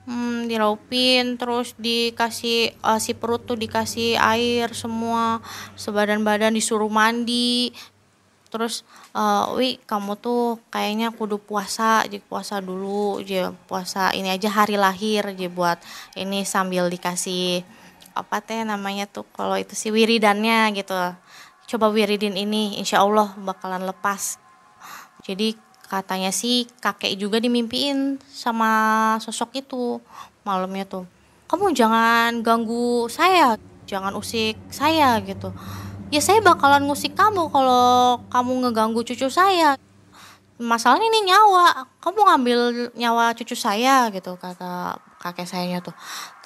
[0.05, 5.41] Hmm, diraupin terus dikasih uh, si perut tuh dikasih air semua.
[5.77, 7.73] Sebadan badan disuruh mandi
[8.55, 8.87] terus
[9.19, 14.79] uh, wi kamu tuh kayaknya kudu puasa jadi puasa dulu aja puasa ini aja hari
[14.79, 15.83] lahir aja buat
[16.15, 17.67] ini sambil dikasih
[18.15, 20.95] apa teh namanya tuh kalau itu si wiridannya gitu.
[21.67, 24.39] Coba wiridin ini insya Allah bakalan lepas.
[25.27, 25.59] Jadi
[25.91, 28.71] katanya sih kakek juga dimimpiin sama
[29.19, 29.99] sosok itu
[30.47, 31.05] malamnya tuh.
[31.51, 35.53] Kamu jangan ganggu saya jangan usik saya gitu
[36.15, 39.75] ya saya bakalan ngusik kamu kalau kamu ngeganggu cucu saya.
[40.63, 41.91] Masalahnya ini nyawa.
[41.99, 42.59] Kamu ngambil
[42.95, 45.91] nyawa cucu saya gitu kata kakek sayanya tuh.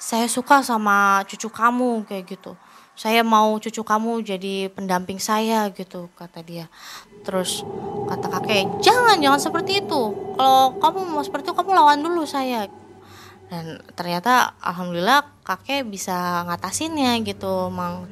[0.01, 2.57] Saya suka sama cucu kamu kayak gitu.
[2.97, 6.65] Saya mau cucu kamu jadi pendamping saya gitu kata dia.
[7.21, 7.61] Terus
[8.09, 10.01] kata kakek jangan jangan seperti itu.
[10.33, 12.65] Kalau kamu mau seperti itu kamu lawan dulu saya.
[13.53, 18.09] Dan ternyata alhamdulillah kakek bisa ngatasinnya gitu mang.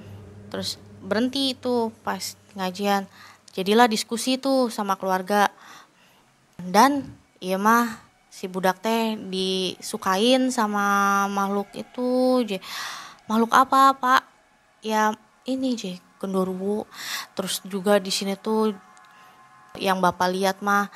[0.54, 3.06] Terus berhenti itu pas ngajian.
[3.54, 5.50] Jadilah diskusi tuh sama keluarga.
[6.58, 7.06] Dan
[7.38, 8.02] iya mah
[8.34, 12.42] si budak teh disukain sama makhluk itu
[13.30, 14.22] makhluk apa pak?
[14.86, 15.14] Ya
[15.46, 16.90] ini je genderuwo
[17.38, 18.74] terus juga di sini tuh
[19.78, 20.90] yang bapak lihat mah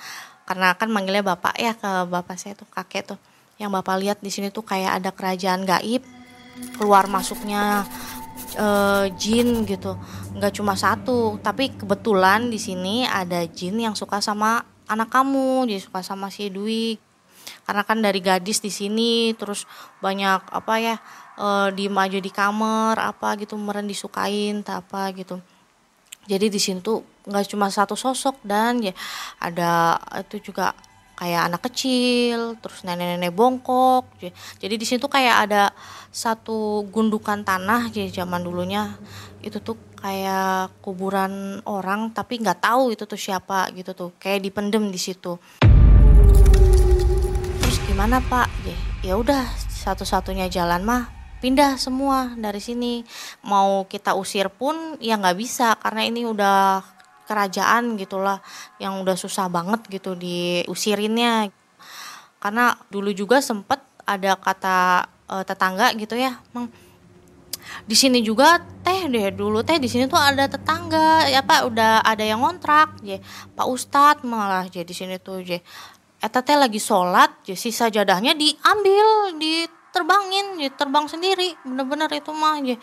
[0.49, 3.19] karena kan manggilnya bapak ya ke bapak saya tuh kakek tuh.
[3.61, 6.01] Yang bapak lihat di sini tuh kayak ada kerajaan gaib
[6.77, 7.85] keluar masuknya
[8.57, 9.97] uh, jin gitu.
[10.37, 15.81] Nggak cuma satu tapi kebetulan di sini ada jin yang suka sama anak kamu jadi
[15.81, 16.99] suka sama si Dwi.
[17.65, 19.65] Karena kan dari gadis di sini terus
[20.03, 20.95] banyak apa ya
[21.37, 25.39] uh, diem aja di kamar apa gitu meren disukain apa gitu.
[26.29, 28.93] Jadi di sini tuh nggak cuma satu sosok dan ya
[29.41, 30.73] ada itu juga
[31.21, 34.09] kayak anak kecil terus nenek-nenek bongkok.
[34.57, 35.69] Jadi di situ kayak ada
[36.09, 38.97] satu gundukan tanah jadi zaman dulunya.
[39.45, 44.17] Itu tuh kayak kuburan orang tapi nggak tahu itu tuh siapa gitu tuh.
[44.17, 45.37] Kayak dipendem di situ.
[47.61, 48.49] Terus gimana pak?
[49.05, 51.05] Ya udah satu-satunya jalan mah
[51.37, 53.05] pindah semua dari sini.
[53.45, 56.81] Mau kita usir pun ya nggak bisa karena ini udah
[57.31, 58.43] kerajaan gitulah
[58.83, 61.47] yang udah susah banget gitu diusirinnya.
[62.43, 66.67] Karena dulu juga sempet ada kata uh, tetangga gitu ya mang
[67.85, 72.01] di sini juga teh deh dulu teh di sini tuh ada tetangga ya pak udah
[72.01, 72.99] ada yang ngontrak.
[73.05, 73.21] Je
[73.53, 75.61] pak ustad malah je di sini tuh je.
[76.21, 81.53] Eta teh lagi sholat je sisa jadahnya diambil diterbangin je terbang sendiri.
[81.61, 82.75] Bener-bener itu mah je.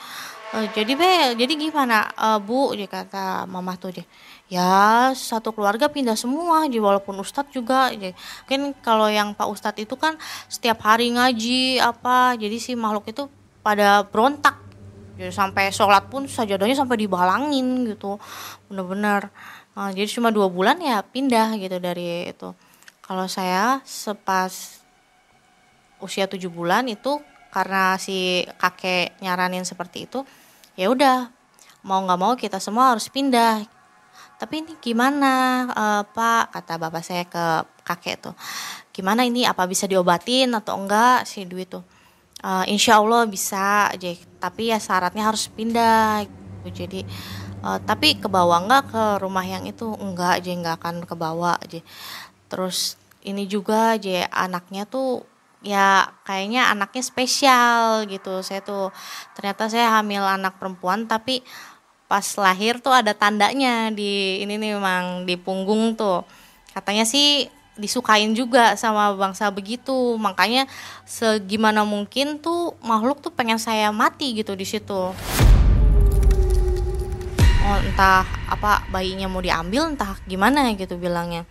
[0.54, 2.08] Uh, jadi be jadi gimana?
[2.14, 4.04] Uh, bu je kata mama tuh je
[4.48, 9.76] ya satu keluarga pindah semua jadi walaupun ustadz juga jadi mungkin kalau yang pak ustadz
[9.76, 10.16] itu kan
[10.48, 13.28] setiap hari ngaji apa jadi si makhluk itu
[13.68, 14.56] pada berontak.
[15.18, 18.16] Jadi sampai sholat pun sajadahnya sampai dibalangin gitu
[18.70, 19.28] bener-bener.
[19.76, 22.54] Nah, jadi cuma dua bulan ya pindah gitu dari itu.
[23.04, 24.80] Kalau saya sepas
[26.00, 27.18] usia tujuh bulan itu
[27.50, 30.22] karena si kakek nyaranin seperti itu
[30.78, 31.26] ya udah
[31.82, 33.66] mau nggak mau kita semua harus pindah
[34.38, 35.66] tapi ini gimana?
[35.74, 38.34] Uh, Pak kata bapak saya ke kakek tuh.
[38.94, 39.42] Gimana ini?
[39.44, 41.82] Apa bisa diobatin atau enggak si duit tuh?
[42.38, 46.22] Uh, insya Allah bisa aja tapi ya syaratnya harus pindah.
[46.62, 46.86] Gitu.
[46.86, 47.00] jadi
[47.66, 48.94] uh, tapi ke bawah enggak?
[48.94, 49.90] Ke rumah yang itu?
[49.98, 51.82] Enggak aja enggak akan ke bawah aja
[52.48, 55.22] terus ini juga aja anaknya tuh
[55.60, 58.40] ya kayaknya anaknya spesial gitu.
[58.40, 58.90] Saya tuh
[59.36, 61.44] ternyata saya hamil anak perempuan tapi
[62.08, 66.24] pas lahir tuh ada tandanya di ini nih memang di punggung tuh.
[66.72, 70.16] Katanya sih disukain juga sama bangsa begitu.
[70.16, 70.64] Makanya
[71.04, 75.12] segimana mungkin tuh makhluk tuh pengen saya mati gitu di situ.
[77.68, 81.44] Oh entah apa bayinya mau diambil entah gimana gitu bilangnya.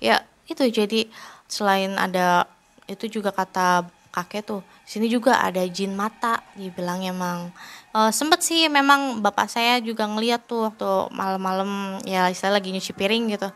[0.00, 1.12] Ya itu jadi
[1.44, 2.48] selain ada
[2.88, 7.50] itu juga kata kakek tuh sini juga ada jin mata dibilangnya emang
[7.94, 12.92] uh, sempet sih memang bapak saya juga ngeliat tuh waktu malam-malam ya istilah lagi nyuci
[12.92, 13.48] piring gitu.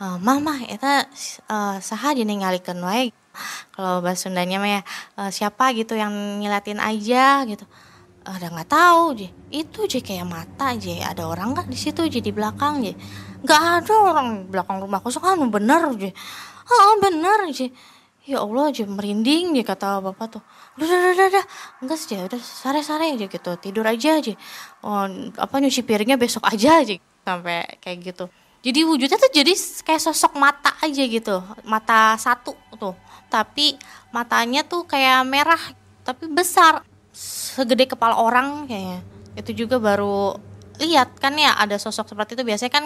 [0.00, 3.14] Mah itu uh, saha jadi ngalikeun wae?
[3.74, 4.80] Kalau bahasa Sundanya mah ya
[5.20, 7.46] uh, siapa gitu yang nyilatin aja?
[7.46, 7.62] Gitu.
[8.24, 12.24] Ada nggak tahu je itu je kayak mata je ada orang nggak di situ je
[12.24, 12.96] di belakang je
[13.44, 16.08] nggak ada orang belakang rumah kosong kan bener je
[16.64, 17.68] oh bener je
[18.24, 20.42] ya Allah aja merinding dia kata bapak tuh
[20.74, 21.44] udah udah udah, udah.
[21.86, 23.50] enggak sih udah sare sare aja gitu.
[23.62, 24.34] Tidur aja aja.
[24.82, 25.06] Oh,
[25.38, 28.26] apa nyuci piringnya besok aja aja sampai kayak gitu.
[28.64, 29.52] Jadi wujudnya tuh jadi
[29.84, 31.36] kayak sosok mata aja gitu.
[31.68, 32.96] Mata satu tuh.
[33.28, 33.76] Tapi
[34.08, 35.60] matanya tuh kayak merah
[36.02, 36.80] tapi besar.
[37.14, 39.04] Segede kepala orang kayaknya.
[39.36, 40.40] Itu juga baru
[40.80, 42.42] lihat kan ya ada sosok seperti itu.
[42.42, 42.84] Biasanya kan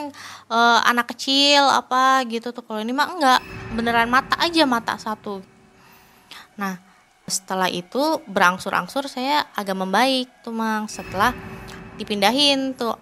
[0.51, 2.67] uh, anak kecil apa gitu tuh.
[2.67, 3.41] Kalau ini mah enggak.
[3.79, 5.41] Beneran mata aja mata satu.
[6.59, 6.88] Nah
[7.29, 10.89] setelah itu berangsur-angsur saya agak membaik tuh mang.
[10.89, 11.33] Setelah
[12.01, 12.97] dipindahin tuh.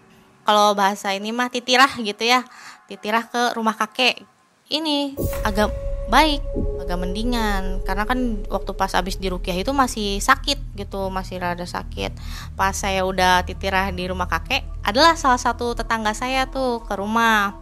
[0.46, 2.46] Kalau bahasa ini mah titirah gitu ya.
[2.86, 4.22] Titirah ke rumah kakek.
[4.70, 5.70] Ini agak
[6.06, 6.42] baik
[6.86, 7.82] agak mendingan.
[7.82, 12.14] Karena kan waktu pas abis di Rukiah itu masih sakit gitu masih rada sakit.
[12.54, 17.58] Pas saya udah titirah di rumah kakek adalah salah satu tetangga saya tuh ke rumah.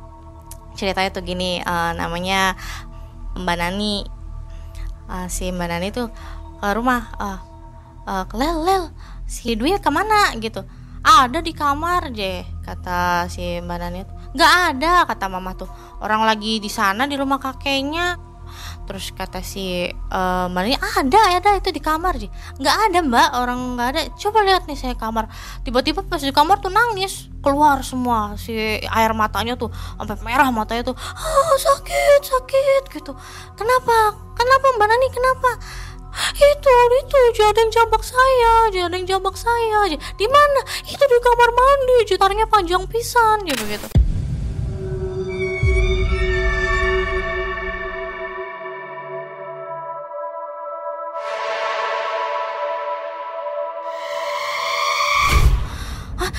[0.76, 2.52] Ceritanya tuh gini uh, namanya
[3.40, 4.04] Mbak Nani.
[5.08, 6.08] Uh, si Mbak Nani tuh
[6.64, 7.40] ke rumah uh,
[8.08, 8.84] uh, lel lel
[9.28, 10.32] si Dwi ke mana?
[10.40, 10.64] Gitu.
[11.04, 14.00] Ada di kamar je kata si Mbak Nani
[14.32, 15.68] nggak ada kata mama tuh.
[16.00, 18.16] Orang lagi di sana di rumah kakeknya.
[18.88, 22.28] Terus kata si uh, mbak ini ada ada itu di kamar sih
[22.60, 24.00] nggak ada mbak orang nggak ada.
[24.16, 25.28] Coba lihat nih saya kamar.
[25.68, 29.68] Tiba-tiba pas di kamar tuh nangis keluar semua si air matanya tuh
[30.00, 30.96] sampai merah matanya tuh.
[30.96, 33.12] Oh sakit sakit gitu.
[33.52, 34.16] Kenapa?
[34.32, 35.50] Kenapa mbak Nani kenapa
[36.34, 40.60] itu itu yang jambak saya yang jambak saya di mana?
[40.86, 43.86] Itu di kamar mandi jutarnya panjang pisan gitu gitu.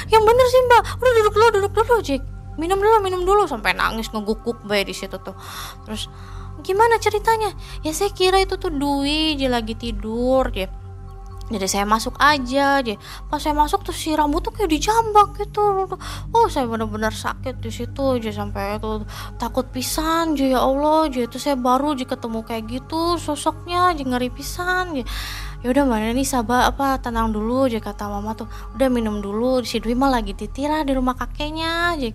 [0.06, 0.82] Yang bener sih mbak.
[1.02, 2.22] Udah duduk dulu duduk dulu Jik
[2.56, 5.36] minum dulu minum dulu sampai nangis ngeguguk bayi di situ tuh.
[5.84, 6.08] Terus
[6.66, 7.54] gimana ceritanya?
[7.86, 10.66] Ya saya kira itu tuh Dwi dia lagi tidur dia.
[11.46, 12.98] Jadi saya masuk aja aja
[13.30, 15.86] pas saya masuk tuh si rambut tuh kayak dijambak gitu.
[16.34, 19.06] Oh saya benar-benar sakit di situ aja sampai itu
[19.38, 21.06] takut pisan aja ya Allah.
[21.06, 25.06] Aja itu saya baru aja ketemu kayak gitu sosoknya aja ngeri pisan aja
[25.62, 28.50] ya udah mana nih sabar apa tenang dulu aja kata mama tuh.
[28.74, 29.62] Udah minum dulu.
[29.62, 32.10] Si Dwi mah lagi titira di rumah kakeknya aja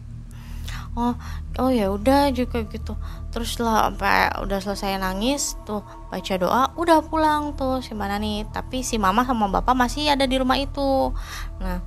[0.98, 1.14] oh
[1.62, 2.98] oh ya udah juga gitu
[3.30, 8.42] terus lah sampai udah selesai nangis tuh baca doa udah pulang tuh si mana nih
[8.50, 11.14] tapi si mama sama bapak masih ada di rumah itu.
[11.62, 11.78] Nah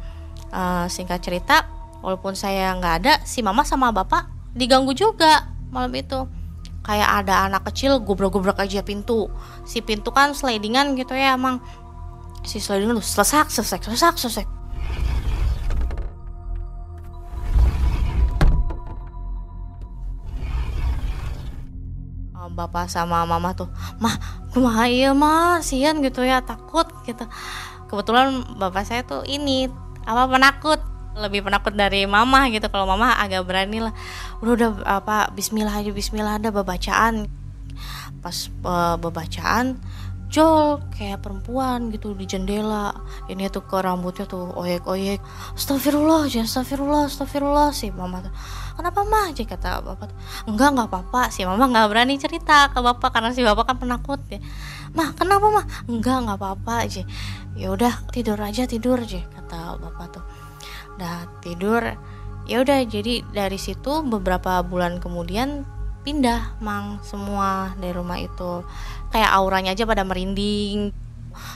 [0.55, 1.67] uh, singkat cerita
[1.99, 6.23] walaupun saya nggak ada si mama sama bapak diganggu juga malam itu.
[6.83, 9.31] Kayak ada anak kecil gobrok-gobrok aja pintu.
[9.63, 11.63] Si pintu kan slidingan gitu ya emang
[12.43, 14.47] si slidingan tuh sesak sesak sesak sesak
[22.53, 24.15] bapak sama mama tuh mah
[24.53, 27.25] rumah iya mah sian gitu ya takut gitu.
[27.89, 29.69] Kebetulan bapak saya tuh ini
[30.05, 30.81] apa penakut
[31.13, 32.65] lebih penakut dari mama gitu.
[32.69, 33.93] Kalau mama agak berani lah
[34.41, 37.29] udah udah apa Bismillah aja Bismillah ada bacaan
[38.23, 39.77] pas uh, bebacaan
[40.33, 42.93] jol kayak perempuan gitu di jendela.
[43.29, 45.21] Ini tuh ke rambutnya tuh oyek oyek.
[45.53, 48.33] Astagfirullah jangan astagfirullah astagfirullah sih mama tuh
[48.73, 50.09] kenapa mah aja kata bapak
[50.49, 51.29] enggak nggak apa-apa.
[51.29, 54.41] Sih mama nggak berani cerita ke bapak karena si bapak kan penakut ya.
[54.93, 56.73] Mah kenapa mah enggak nggak apa-apa.
[56.85, 57.03] Aja
[57.53, 59.01] ya udah tidur aja tidur.
[59.01, 60.23] Aja kata bapak tuh.
[60.97, 61.81] Udah tidur.
[62.43, 65.63] Ya udah jadi dari situ beberapa bulan kemudian
[66.03, 68.67] pindah mang semua dari rumah itu.
[69.09, 70.91] Kayak auranya aja pada merinding.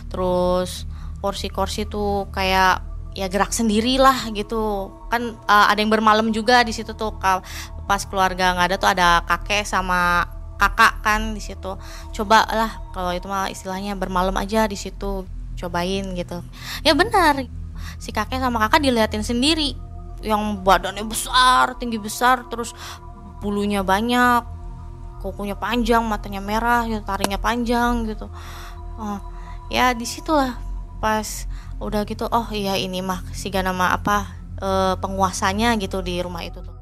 [0.07, 0.87] Terus
[1.19, 4.93] kursi-kursi tuh kayak ya gerak sendiri lah gitu.
[5.09, 7.17] Kan uh, ada yang bermalam juga di situ tuh
[7.89, 10.29] pas keluarga nggak ada tuh ada kakek sama
[10.61, 11.73] kakak kan di situ.
[12.13, 15.25] Coba lah kalau itu mah istilahnya bermalam aja di situ
[15.57, 16.45] cobain gitu.
[16.85, 17.41] Ya benar
[17.97, 19.73] si kakek sama kakak diliatin sendiri.
[20.21, 22.77] Yang badannya besar tinggi besar terus
[23.41, 24.45] bulunya banyak
[25.17, 28.29] kukunya panjang matanya merah gitu taringnya panjang gitu.
[28.97, 29.21] Oh,
[29.69, 30.57] ya di situlah
[30.97, 31.45] pas
[31.77, 36.61] udah gitu oh iya ini mah si nama apa e, penguasanya gitu di rumah itu
[36.61, 36.75] tuh.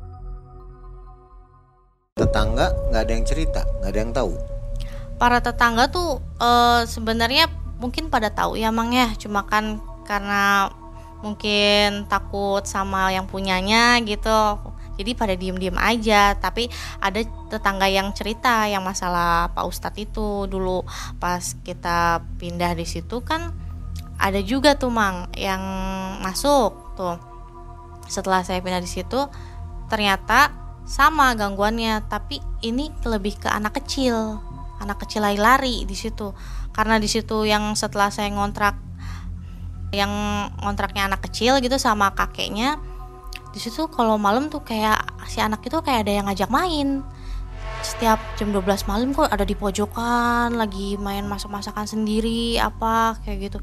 [2.15, 4.33] Tetangga nggak ada yang cerita nggak ada yang tahu?
[5.19, 6.49] Para tetangga tuh e,
[6.87, 9.11] sebenarnya mungkin pada tahu ya mang ya.
[9.19, 10.71] Cuma kan karena
[11.19, 14.59] mungkin takut sama yang punyanya gitu.
[14.95, 16.39] Jadi pada diem-diem aja.
[16.39, 16.71] Tapi
[17.03, 17.19] ada
[17.51, 20.47] tetangga yang cerita yang masalah Pak Ustadz itu.
[20.47, 20.87] Dulu
[21.19, 23.64] pas kita pindah di situ kan
[24.19, 25.61] ada juga tuh mang yang
[26.23, 27.17] masuk tuh.
[28.05, 29.27] Setelah saya pindah di situ
[29.85, 30.53] ternyata
[30.85, 34.39] sama gangguannya tapi ini lebih ke anak kecil.
[34.79, 36.31] Anak kecil lari-lari di situ.
[36.75, 38.75] Karena di situ yang setelah saya ngontrak
[39.95, 40.11] yang
[40.59, 42.75] ngontraknya anak kecil gitu sama kakeknya
[43.55, 44.99] di situ kalau malam tuh kayak
[45.31, 47.07] si anak itu kayak ada yang ngajak main.
[47.79, 53.59] Setiap jam 12 malam kok ada di pojokan lagi main masak-masakan sendiri apa kayak gitu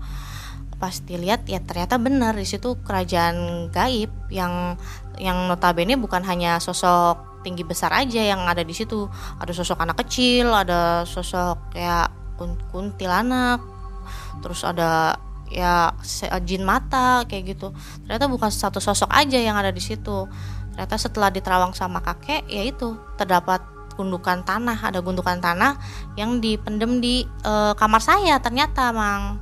[0.83, 4.75] pas dilihat ya ternyata benar di situ kerajaan gaib yang
[5.15, 9.07] yang notabene bukan hanya sosok tinggi besar aja yang ada di situ.
[9.39, 12.11] Ada sosok anak kecil ada sosok kayak
[12.75, 13.63] kuntilanak
[14.43, 15.15] terus ada
[15.47, 15.95] ya
[16.43, 17.71] jin mata kayak gitu.
[18.03, 20.27] Ternyata bukan satu sosok aja yang ada di situ.
[20.75, 23.63] Ternyata setelah diterawang sama kakek ya itu terdapat
[23.95, 24.83] gundukan tanah.
[24.83, 25.79] Ada gundukan tanah
[26.19, 29.39] yang dipendem di e, kamar saya ternyata mang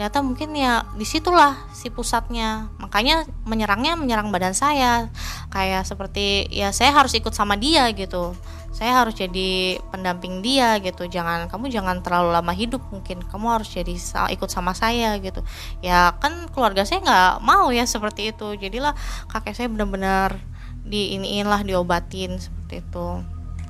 [0.00, 2.72] ternyata mungkin ya di situlah si pusatnya.
[2.80, 5.12] Makanya menyerangnya menyerang badan saya.
[5.52, 8.32] Kayak seperti ya saya harus ikut sama dia gitu.
[8.72, 11.04] Saya harus jadi pendamping dia gitu.
[11.04, 13.20] Jangan kamu jangan terlalu lama hidup mungkin.
[13.28, 13.92] Kamu harus jadi
[14.32, 15.44] ikut sama saya gitu.
[15.84, 18.56] Ya kan keluarga saya nggak mau ya seperti itu.
[18.56, 18.96] Jadilah
[19.28, 20.40] kakek saya benar-benar
[20.80, 23.20] diiniin lah diobatin seperti itu.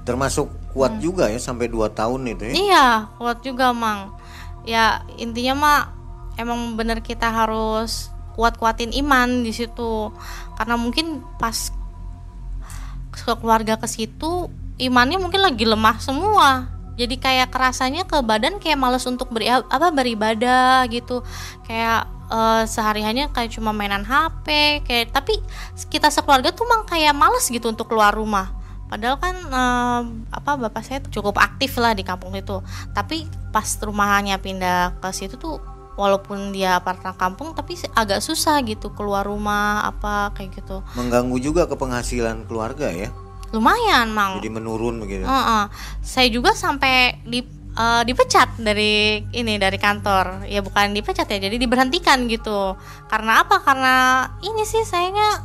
[0.07, 0.47] Termasuk
[0.79, 1.03] kuat hmm.
[1.03, 2.55] juga ya sampai 2 tahun itu ya?
[2.55, 2.87] Iya
[3.19, 4.15] kuat juga mang.
[4.63, 6.00] Ya intinya mah
[6.41, 10.09] emang bener kita harus kuat-kuatin iman di situ.
[10.57, 11.69] Karena mungkin pas
[13.13, 14.49] ke keluarga ke situ
[14.81, 16.73] imannya mungkin lagi lemah semua.
[16.97, 21.21] Jadi kayak kerasanya ke badan kayak males untuk beri apa beribadah gitu.
[21.65, 25.37] Kayak uh, sehari-harinya kayak cuma mainan HP kayak tapi
[25.93, 28.57] kita sekeluarga tuh mang kayak males gitu untuk keluar rumah.
[28.91, 30.03] Padahal kan uh,
[30.35, 32.59] apa bapak saya cukup aktif lah di kampung itu
[32.91, 33.23] tapi
[33.55, 35.63] pas rumahnya pindah ke situ tuh
[36.01, 40.81] walaupun dia apartemen kampung tapi agak susah gitu keluar rumah apa kayak gitu.
[40.97, 43.13] Mengganggu juga ke penghasilan keluarga ya?
[43.53, 44.41] Lumayan mang.
[44.41, 45.29] Jadi menurun begitu.
[45.29, 45.65] Heeh.
[46.01, 47.45] saya juga sampai di
[47.77, 50.49] eh, dipecat dari ini dari kantor.
[50.49, 52.81] Ya bukan dipecat ya jadi diberhentikan gitu.
[53.13, 53.61] Karena apa?
[53.61, 55.45] Karena ini sih sayanya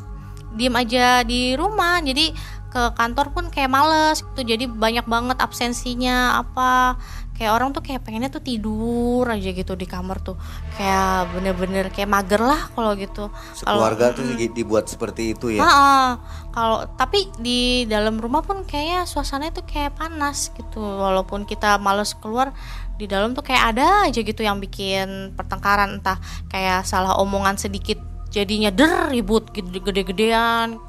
[0.56, 2.00] diem aja di rumah.
[2.00, 2.32] Jadi
[2.76, 7.00] ke kantor pun kayak males gitu jadi banyak banget absensinya apa
[7.36, 10.40] kayak orang tuh kayak pengennya tuh tidur aja gitu di kamar tuh
[10.76, 15.64] kayak bener-bener kayak mager lah kalau gitu Sekeluarga tuh di- dibuat seperti itu ya.
[15.64, 16.08] Heeh.
[16.56, 20.80] Kalau tapi di dalam rumah pun kayaknya suasananya tuh kayak panas gitu.
[20.80, 22.56] Walaupun kita males keluar,
[22.96, 26.16] di dalam tuh kayak ada aja gitu yang bikin pertengkaran entah
[26.48, 28.00] kayak salah omongan sedikit
[28.32, 30.80] jadinya der ribut gitu gede-gedean.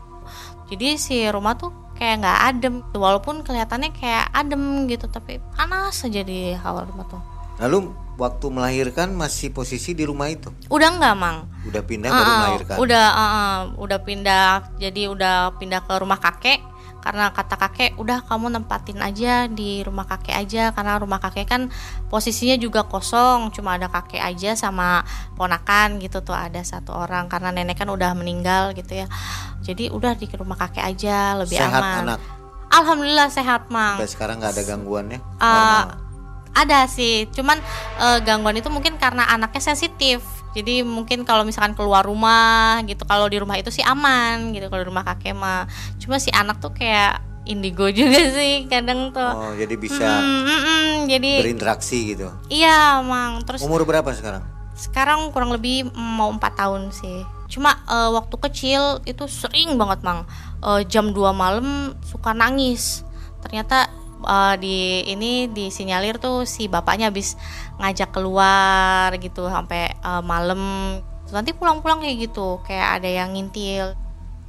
[0.67, 2.75] Jadi si rumah tuh kayak nggak adem.
[2.93, 7.23] Walaupun kelihatannya kayak adem gitu, tapi panas aja di awal rumah tuh.
[7.57, 7.89] Lalu
[8.21, 10.53] waktu melahirkan masih posisi di rumah itu.
[10.69, 11.49] Udah nggak mang?
[11.65, 12.77] Udah pindah baru Ah, melahirkan.
[12.77, 14.47] Udah ah, ah, udah pindah
[14.77, 16.61] jadi udah pindah ke rumah kakek
[17.07, 20.75] karena kata kakek udah kamu nempatin aja di rumah kakek aja.
[20.75, 21.71] Karena rumah kakek kan
[22.11, 25.07] posisinya juga kosong cuma ada kakek aja sama
[25.39, 27.31] ponakan gitu tuh ada satu orang.
[27.31, 29.07] Karena nenek kan udah meninggal gitu ya.
[29.63, 32.03] Jadi udah di rumah kakek aja lebih Sehat aman.
[32.03, 32.21] anak.
[32.67, 34.03] alhamdulillah sehat mang.
[34.03, 35.19] Sampai sekarang nggak ada gangguannya.
[35.23, 35.87] Eh, Normal.
[36.59, 37.31] ada sih.
[37.31, 37.63] Cuman
[38.03, 40.27] eh, gangguan itu mungkin karena anaknya sensitif
[40.57, 44.81] jadi mungkin kalau misalkan keluar rumah gitu kalau di rumah itu sih aman gitu kalau
[44.81, 45.69] di rumah kakek mah.
[46.01, 49.21] Cuma si anak tuh kayak indigo juga sih kadang tuh.
[49.23, 52.33] Oh, jadi bisa Mm, mm, mm, jadi berinteraksi gitu.
[52.49, 53.45] iya mang.
[53.45, 54.41] Terus Umur berapa sekarang?
[54.73, 57.21] sekarang kurang lebih mau empat tahun sih.
[57.47, 60.25] Cuma eh, waktu kecil itu sering banget mang.
[60.61, 63.05] Eh, jam 2 malam suka nangis.
[63.41, 63.93] Ternyata
[64.27, 67.39] eh, di ini disinyalir tuh si bapaknya habis
[67.79, 70.61] ngajak keluar gitu sampai eh, malam.
[71.31, 73.95] Nanti pulang-pulang kayak gitu kayak ada yang ngintil.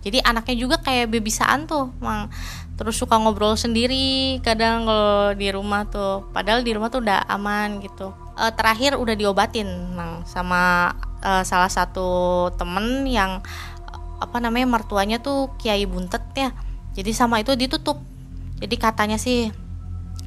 [0.07, 2.30] Jadi anaknya juga kayak bebisaan tuh mang.
[2.78, 6.30] Terus suka ngobrol sendiri kadang kalau di rumah tuh.
[6.30, 8.13] Padahal di rumah tuh udah aman gitu.
[8.38, 9.67] Eh, terakhir udah diobatin
[9.97, 10.93] mang sama
[11.25, 13.41] eh, salah satu temen yang
[14.17, 16.53] apa namanya mertuanya tuh kiai buntet ya.
[16.93, 17.97] Jadi sama itu ditutup.
[18.57, 19.49] Jadi katanya sih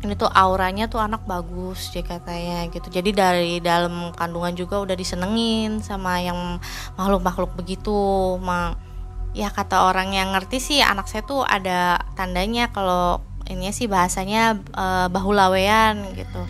[0.00, 2.88] ini tuh auranya tuh anak bagus dia katanya gitu.
[2.88, 6.56] Jadi dari dalam kandungan juga udah disenengin sama yang
[6.96, 7.92] makhluk-makhluk begitu.
[8.40, 8.80] Mang
[9.36, 14.56] ya kata orang yang ngerti sih anak saya tuh ada tandanya kalau ini sih bahasanya
[14.56, 16.42] eh, bahulawean gitu.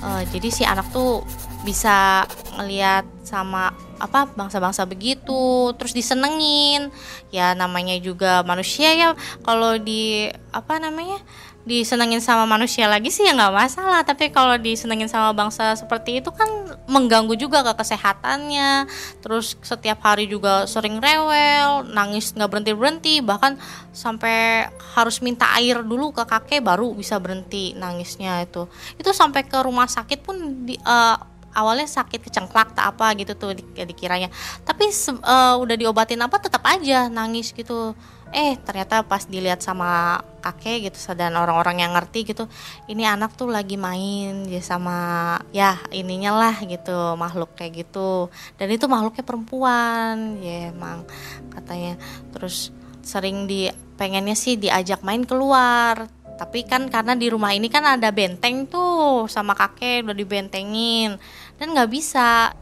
[0.00, 1.24] Eh, jadi si anak tuh
[1.60, 2.24] bisa
[2.56, 6.88] ngelihat sama apa bangsa-bangsa begitu terus disenengin.
[7.32, 9.12] Ya namanya juga manusia ya
[9.44, 11.20] kalau di apa namanya
[11.68, 14.00] disenengin sama manusia lagi sih ya nggak masalah.
[14.02, 16.48] Tapi kalau disenengin sama bangsa seperti itu kan
[16.88, 18.88] mengganggu juga ke kesehatannya.
[19.20, 23.60] Terus setiap hari juga sering rewel nangis nggak berhenti berhenti bahkan
[23.92, 28.64] sampai harus minta air dulu ke kakek baru bisa berhenti nangisnya itu.
[28.96, 31.16] Itu sampai ke rumah sakit pun di, eh,
[31.50, 34.32] awalnya sakit kecengklak tak apa gitu tuh di- dikiranya.
[34.64, 37.92] Tapi eh, udah diobatin apa tetap aja nangis gitu.
[38.30, 42.48] Eh ternyata pas dilihat sama kakek gitu dan orang-orang yang ngerti gitu
[42.88, 48.32] ini anak tuh lagi main ya sama ya ininya lah gitu makhluk kayak gitu.
[48.56, 51.04] Dan itu makhluknya perempuan ya emang
[51.52, 52.00] katanya.
[52.32, 52.72] Terus
[53.04, 53.68] sering di
[54.00, 56.08] pengennya sih diajak main keluar
[56.40, 61.20] tapi kan karena di rumah ini kan ada benteng tuh sama kakek udah dibentengin
[61.60, 62.56] dan nggak bisa.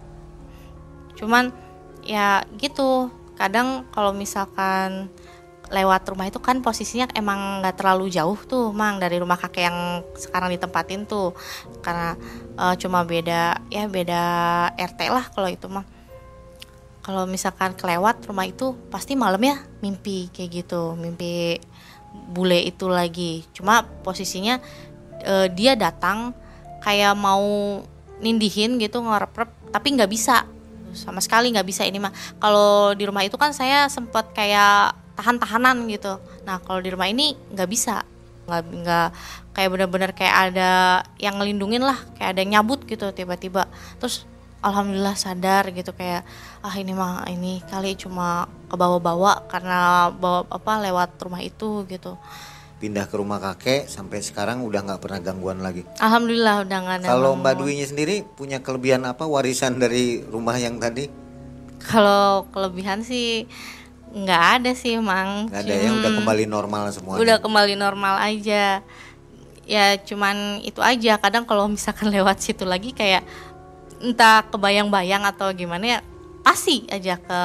[1.14, 1.54] Cuman
[2.02, 3.06] ya gitu
[3.38, 5.06] kadang kalau misalkan
[5.68, 9.78] lewat rumah itu kan posisinya emang nggak terlalu jauh tuh mang dari rumah kakek yang
[10.16, 11.36] sekarang ditempatin tuh.
[11.84, 12.16] Karena
[12.56, 14.22] eh, cuma beda ya beda
[14.74, 15.84] RT lah kalau itu mah
[17.04, 21.60] kalau misalkan kelewat rumah itu pasti malam ya mimpi kayak gitu mimpi
[22.32, 23.44] bule itu lagi.
[23.52, 24.60] Cuma posisinya
[25.24, 26.32] eh, dia datang
[26.84, 27.80] kayak mau
[28.18, 30.48] nindihin gitu ngerep tapi nggak bisa.
[30.96, 35.90] Sama sekali nggak bisa ini mah kalau di rumah itu kan saya sempat kayak tahan-tahanan
[35.90, 38.06] gitu nah kalau di rumah ini nggak bisa
[38.46, 39.08] nggak nggak
[39.52, 40.70] kayak bener-bener kayak ada
[41.18, 43.66] yang ngelindungin lah kayak ada yang nyabut gitu tiba-tiba
[43.98, 44.24] terus
[44.62, 46.22] alhamdulillah sadar gitu kayak
[46.62, 52.14] ah ini mah ini kali cuma ke bawa-bawa karena bawa apa lewat rumah itu gitu
[52.78, 55.82] Pindah ke rumah kakek sampai sekarang udah nggak pernah gangguan lagi.
[55.98, 57.34] alhamdulillah udah nggak ada Kalau.
[57.34, 61.10] Mbak Dwi-nya sendiri punya kelebihan apa warisan dari rumah yang tadi?
[61.82, 63.46] kalau kelebihan sih
[64.14, 65.48] nggak ada sih mang.
[65.52, 67.20] Nggak ada ya, udah kembali normal semuanya.
[67.20, 68.80] udah kembali normal aja.
[69.68, 71.20] Ya cuman itu aja.
[71.20, 73.24] Kadang kalau misalkan lewat situ lagi kayak
[73.98, 76.00] entah kebayang-bayang atau gimana ya
[76.46, 77.40] pasti aja ke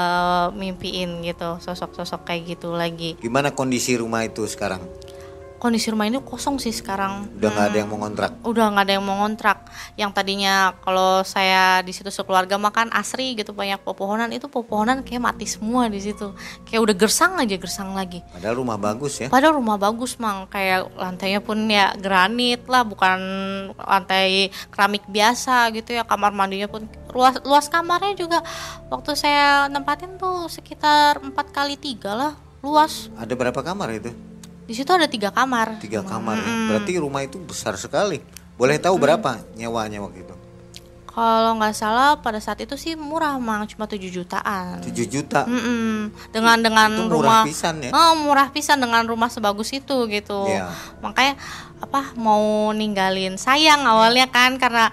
[0.55, 3.19] mimpiin gitu sosok-sosok kayak gitu lagi.
[3.19, 4.79] Gimana kondisi rumah itu sekarang?
[5.63, 7.31] Kondisi rumah ini kosong sih sekarang.
[7.39, 8.31] Udah nggak ada yang mau ngontrak.
[8.43, 9.57] Udah nggak ada yang mau ngontrak.
[9.95, 15.23] Yang tadinya kalau saya di situ sekeluarga makan asri gitu banyak pepohonan itu pepohonan kayak
[15.23, 16.35] mati semua di situ.
[16.67, 18.19] Kayak udah gersang aja gersang lagi.
[18.35, 19.31] Padahal rumah bagus ya.
[19.31, 23.19] Padahal rumah bagus mang, kayak lantainya pun ya granit lah, bukan
[23.79, 26.03] lantai keramik biasa gitu ya.
[26.03, 28.43] Kamar mandinya pun luas luas kamarnya juga
[28.91, 33.07] waktu saya nempatin tuh sekitar empat kali tiga lah luas.
[33.15, 34.32] Ada berapa kamar itu?
[34.63, 35.79] Di situ ada tiga kamar.
[35.83, 36.53] Tiga kamar ya.
[36.71, 38.23] Berarti rumah itu besar sekali.
[38.55, 40.35] Boleh tahu berapa nyewanya waktu itu?
[41.13, 44.81] Kalau nggak salah pada saat itu sih murah mang, cuma 7 jutaan.
[44.81, 45.45] 7 juta.
[45.45, 46.09] Mm-mm.
[46.33, 47.91] Dengan dengan Itu rumah murah pisan ya.
[47.93, 50.49] Oh, murah pisan dengan rumah sebagus itu gitu.
[50.49, 50.73] Iya.
[51.05, 51.37] Makanya
[51.85, 54.89] apa mau ninggalin sayang awalnya kan karena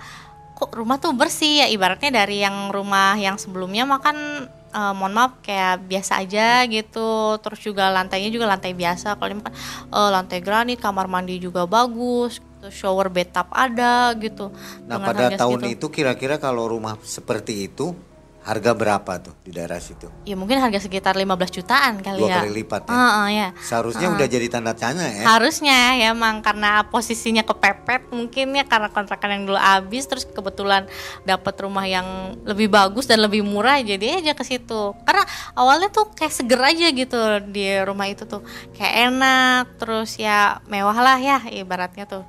[0.60, 1.66] kok rumah tuh bersih ya?
[1.72, 7.40] Ibaratnya dari yang rumah yang sebelumnya makan eh, mohon maaf kayak biasa aja gitu.
[7.40, 9.16] Terus juga lantainya juga lantai biasa.
[9.16, 9.56] Kalau ini kan
[9.88, 14.52] eh, lantai granit kamar mandi juga bagus terus shower bathtub ada gitu.
[14.84, 15.76] Nah pada tahun segitu.
[15.80, 17.96] itu kira-kira kalau rumah seperti itu
[18.40, 20.08] harga berapa tuh di daerah situ?
[20.24, 22.92] ya mungkin harga sekitar 15 jutaan kali Dua ya kali lipat ya.
[22.92, 23.48] Heeh, ya.
[23.60, 25.24] Seharusnya udah jadi tanda tanya ya.
[25.28, 30.88] Harusnya ya emang karena posisinya kepepet mungkin ya karena kontrakan yang dulu habis terus kebetulan
[31.28, 34.96] dapat rumah yang lebih bagus dan lebih murah jadi aja ke situ.
[35.04, 37.18] Karena awalnya tuh kayak seger aja gitu
[37.52, 38.40] di rumah itu tuh.
[38.72, 42.24] Kayak enak terus ya mewah lah ya ibaratnya tuh.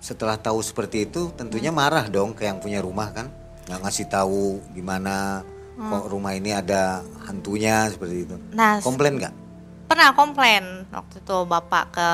[0.00, 3.39] Setelah tahu seperti itu tentunya marah dong ke yang punya rumah kan.
[3.70, 5.46] Nggak ngasih tahu gimana
[5.80, 8.36] kok rumah ini ada hantunya seperti itu.
[8.52, 9.34] Nah, Komplain nggak?
[9.90, 12.10] pernah komplain waktu itu bapak ke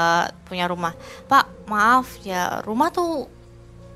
[0.48, 0.96] punya rumah
[1.28, 3.28] pak maaf ya rumah tuh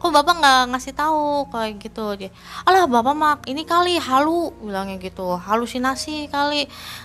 [0.00, 1.44] kok bapak nggak ngasih tahu?
[1.52, 2.06] Kayak gitu.
[2.16, 2.30] Dia
[2.64, 5.36] alah bapak mak ini kali halu bilangnya gitu.
[5.36, 6.64] Halusinasi kali.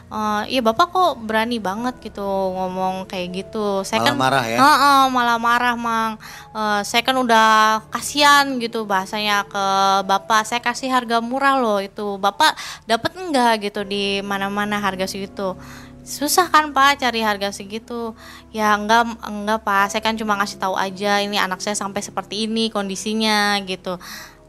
[0.10, 2.24] Eh iya bapak kok berani banget gitu
[2.56, 3.84] ngomong kayak gitu.
[3.84, 4.58] Saya Malah kan marah ya?
[4.64, 6.16] Heeh, malah marah mang.
[6.56, 9.66] Eh, saya kan udah kasihan gitu bahasanya ke
[10.08, 10.48] bapak.
[10.48, 12.16] Saya kasih harga murah loh itu.
[12.16, 12.56] Bapak
[12.88, 15.60] dapat enggak gitu di mana-mana harga segitu
[16.06, 18.14] susah kan pak cari harga segitu.
[18.54, 19.92] Ya enggak enggak pak.
[19.92, 23.98] Saya kan cuma ngasih tahu aja ini anak saya sampai seperti ini kondisinya gitu.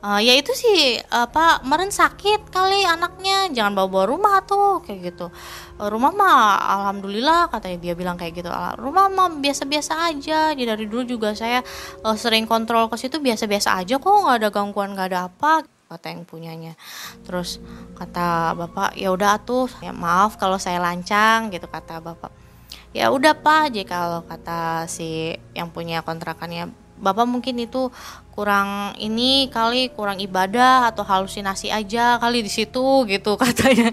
[0.06, 3.50] Eh, ya itu sih apa meren sakit kali anaknya.
[3.50, 5.26] Jangan bawa bawa rumah tuh kayak gitu.
[5.80, 8.50] Eh, rumah mah alhamdulillah katanya dia bilang kayak gitu.
[8.52, 10.52] "Ala- rumah mah biasa-biasa aja.
[10.54, 11.64] Jadi dari dulu juga saya
[12.06, 14.12] eh, sering kontrol ke situ biasa-biasa aja kok.
[14.22, 16.74] Nggak ada gangguan nggak ada apa kata yang punyanya.
[17.22, 17.62] Terus
[17.94, 22.30] kata bapak ya udah tuh ya maaf kalau saya lancang gitu kata bapak.
[22.90, 23.70] Ya udah pak.
[23.70, 27.92] Aja kalau kata si yang punya kontrakannya bapak mungkin itu
[28.36, 33.88] kurang ini kali kurang ibadah atau halusinasi aja kali di situ gitu katanya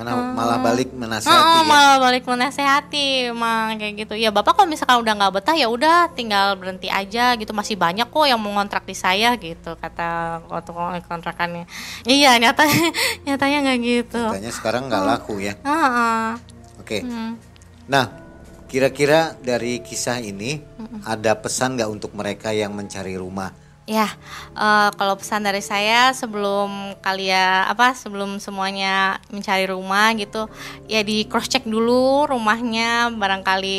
[0.00, 1.68] Mana malah balik Oh, menasihati ya.
[1.68, 6.08] malah balik menasehati emang kayak gitu ya bapak kalau misalkan udah nggak betah ya udah
[6.10, 10.72] tinggal berhenti aja gitu masih banyak kok yang mau ngontrak di saya gitu kata waktu
[11.04, 11.68] kontrakannya
[12.08, 12.88] iya nyatanya
[13.28, 15.52] nyatanya nggak gitu Katanya sekarang nggak laku ya.
[15.60, 16.28] Heeh.
[16.80, 16.98] Oke.
[17.04, 17.36] Hmm.
[17.84, 18.23] Nah,
[18.74, 20.58] kira-kira dari kisah ini
[21.06, 23.54] ada pesan nggak untuk mereka yang mencari rumah?
[23.86, 24.10] Ya,
[24.58, 30.50] eh, kalau pesan dari saya sebelum kalian apa sebelum semuanya mencari rumah gitu,
[30.90, 33.76] ya di cross check dulu rumahnya barangkali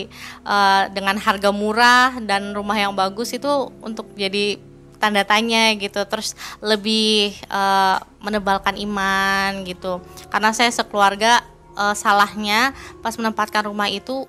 [0.48, 3.52] eh, dengan harga murah dan rumah yang bagus itu
[3.84, 4.64] untuk jadi
[4.96, 10.00] tanda tanya gitu, terus lebih eh, menebalkan iman gitu.
[10.32, 11.44] Karena saya sekeluarga
[11.76, 12.72] eh, salahnya
[13.04, 14.24] pas menempatkan rumah itu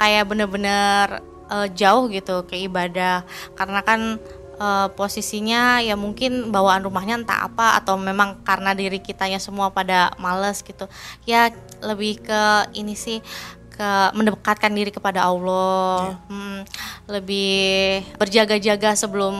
[0.00, 1.20] kayak bener-bener
[1.52, 4.16] eh, jauh gitu ke ibadah, karena kan
[4.56, 10.16] eh, posisinya ya mungkin bawaan rumahnya entah apa atau memang karena diri kitanya semua pada
[10.16, 10.88] males gitu.
[11.28, 11.52] Ya
[11.84, 13.20] lebih ke ini sih
[13.68, 16.16] ke mendekatkan diri kepada Allah.
[16.28, 16.64] Hmm,
[17.08, 19.36] lebih berjaga-jaga sebelum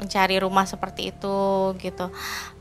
[0.00, 1.38] mencari rumah seperti itu
[1.76, 2.08] gitu.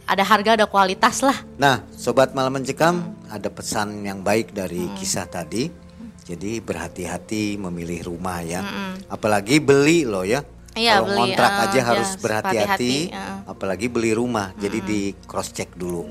[0.07, 1.35] Ada harga ada kualitas lah.
[1.59, 5.86] Nah, sobat malam mencekam, ada pesan yang baik dari kisah tadi.
[6.27, 8.61] Jadi berhati-hati memilih rumah ya.
[9.07, 10.43] Apalagi beli loh ya.
[10.77, 13.49] Iya, Kalau beli, ngontrak eh, aja ya, harus berhati-hati, hati-hati, eh.
[13.49, 14.53] apalagi beli rumah.
[14.61, 16.05] Jadi di cross check dulu.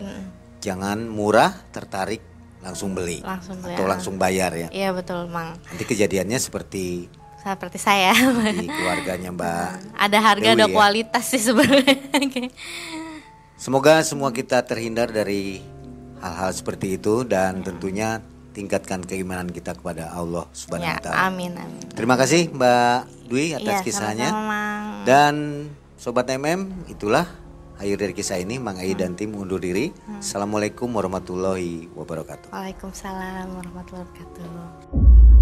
[0.59, 2.19] Jangan murah tertarik
[2.67, 3.91] langsung beli Langsung beli, atau ah.
[3.95, 4.69] langsung bayar ya.
[4.75, 7.07] iya betul mang Nanti kejadiannya seperti
[7.47, 8.11] seperti saya
[8.51, 9.71] di keluarganya Mbak.
[10.11, 10.75] ada harga Dewi ada ya.
[10.75, 11.95] kualitas sih sebenarnya
[13.63, 15.63] Semoga semua kita terhindar dari
[16.19, 18.19] hal-hal seperti itu dan tentunya
[18.57, 21.17] tingkatkan keimanan kita kepada Allah Subhanahu ya wa taala.
[21.29, 22.99] amin amin Terima kasih Mbak
[23.29, 24.29] Dwi atas Iya, kisahnya.
[24.33, 25.05] sama-sama, Mang.
[25.05, 25.35] Dan
[25.95, 27.29] sobat MM, itulah
[27.77, 29.93] akhir dari kisah ini Mang Ai dan tim undur diri.
[29.93, 30.25] Hmm.
[30.25, 32.49] Assalamualaikum warahmatullahi wabarakatuh.
[32.49, 35.36] Waalaikumsalam warahmatullahi wabarakatuh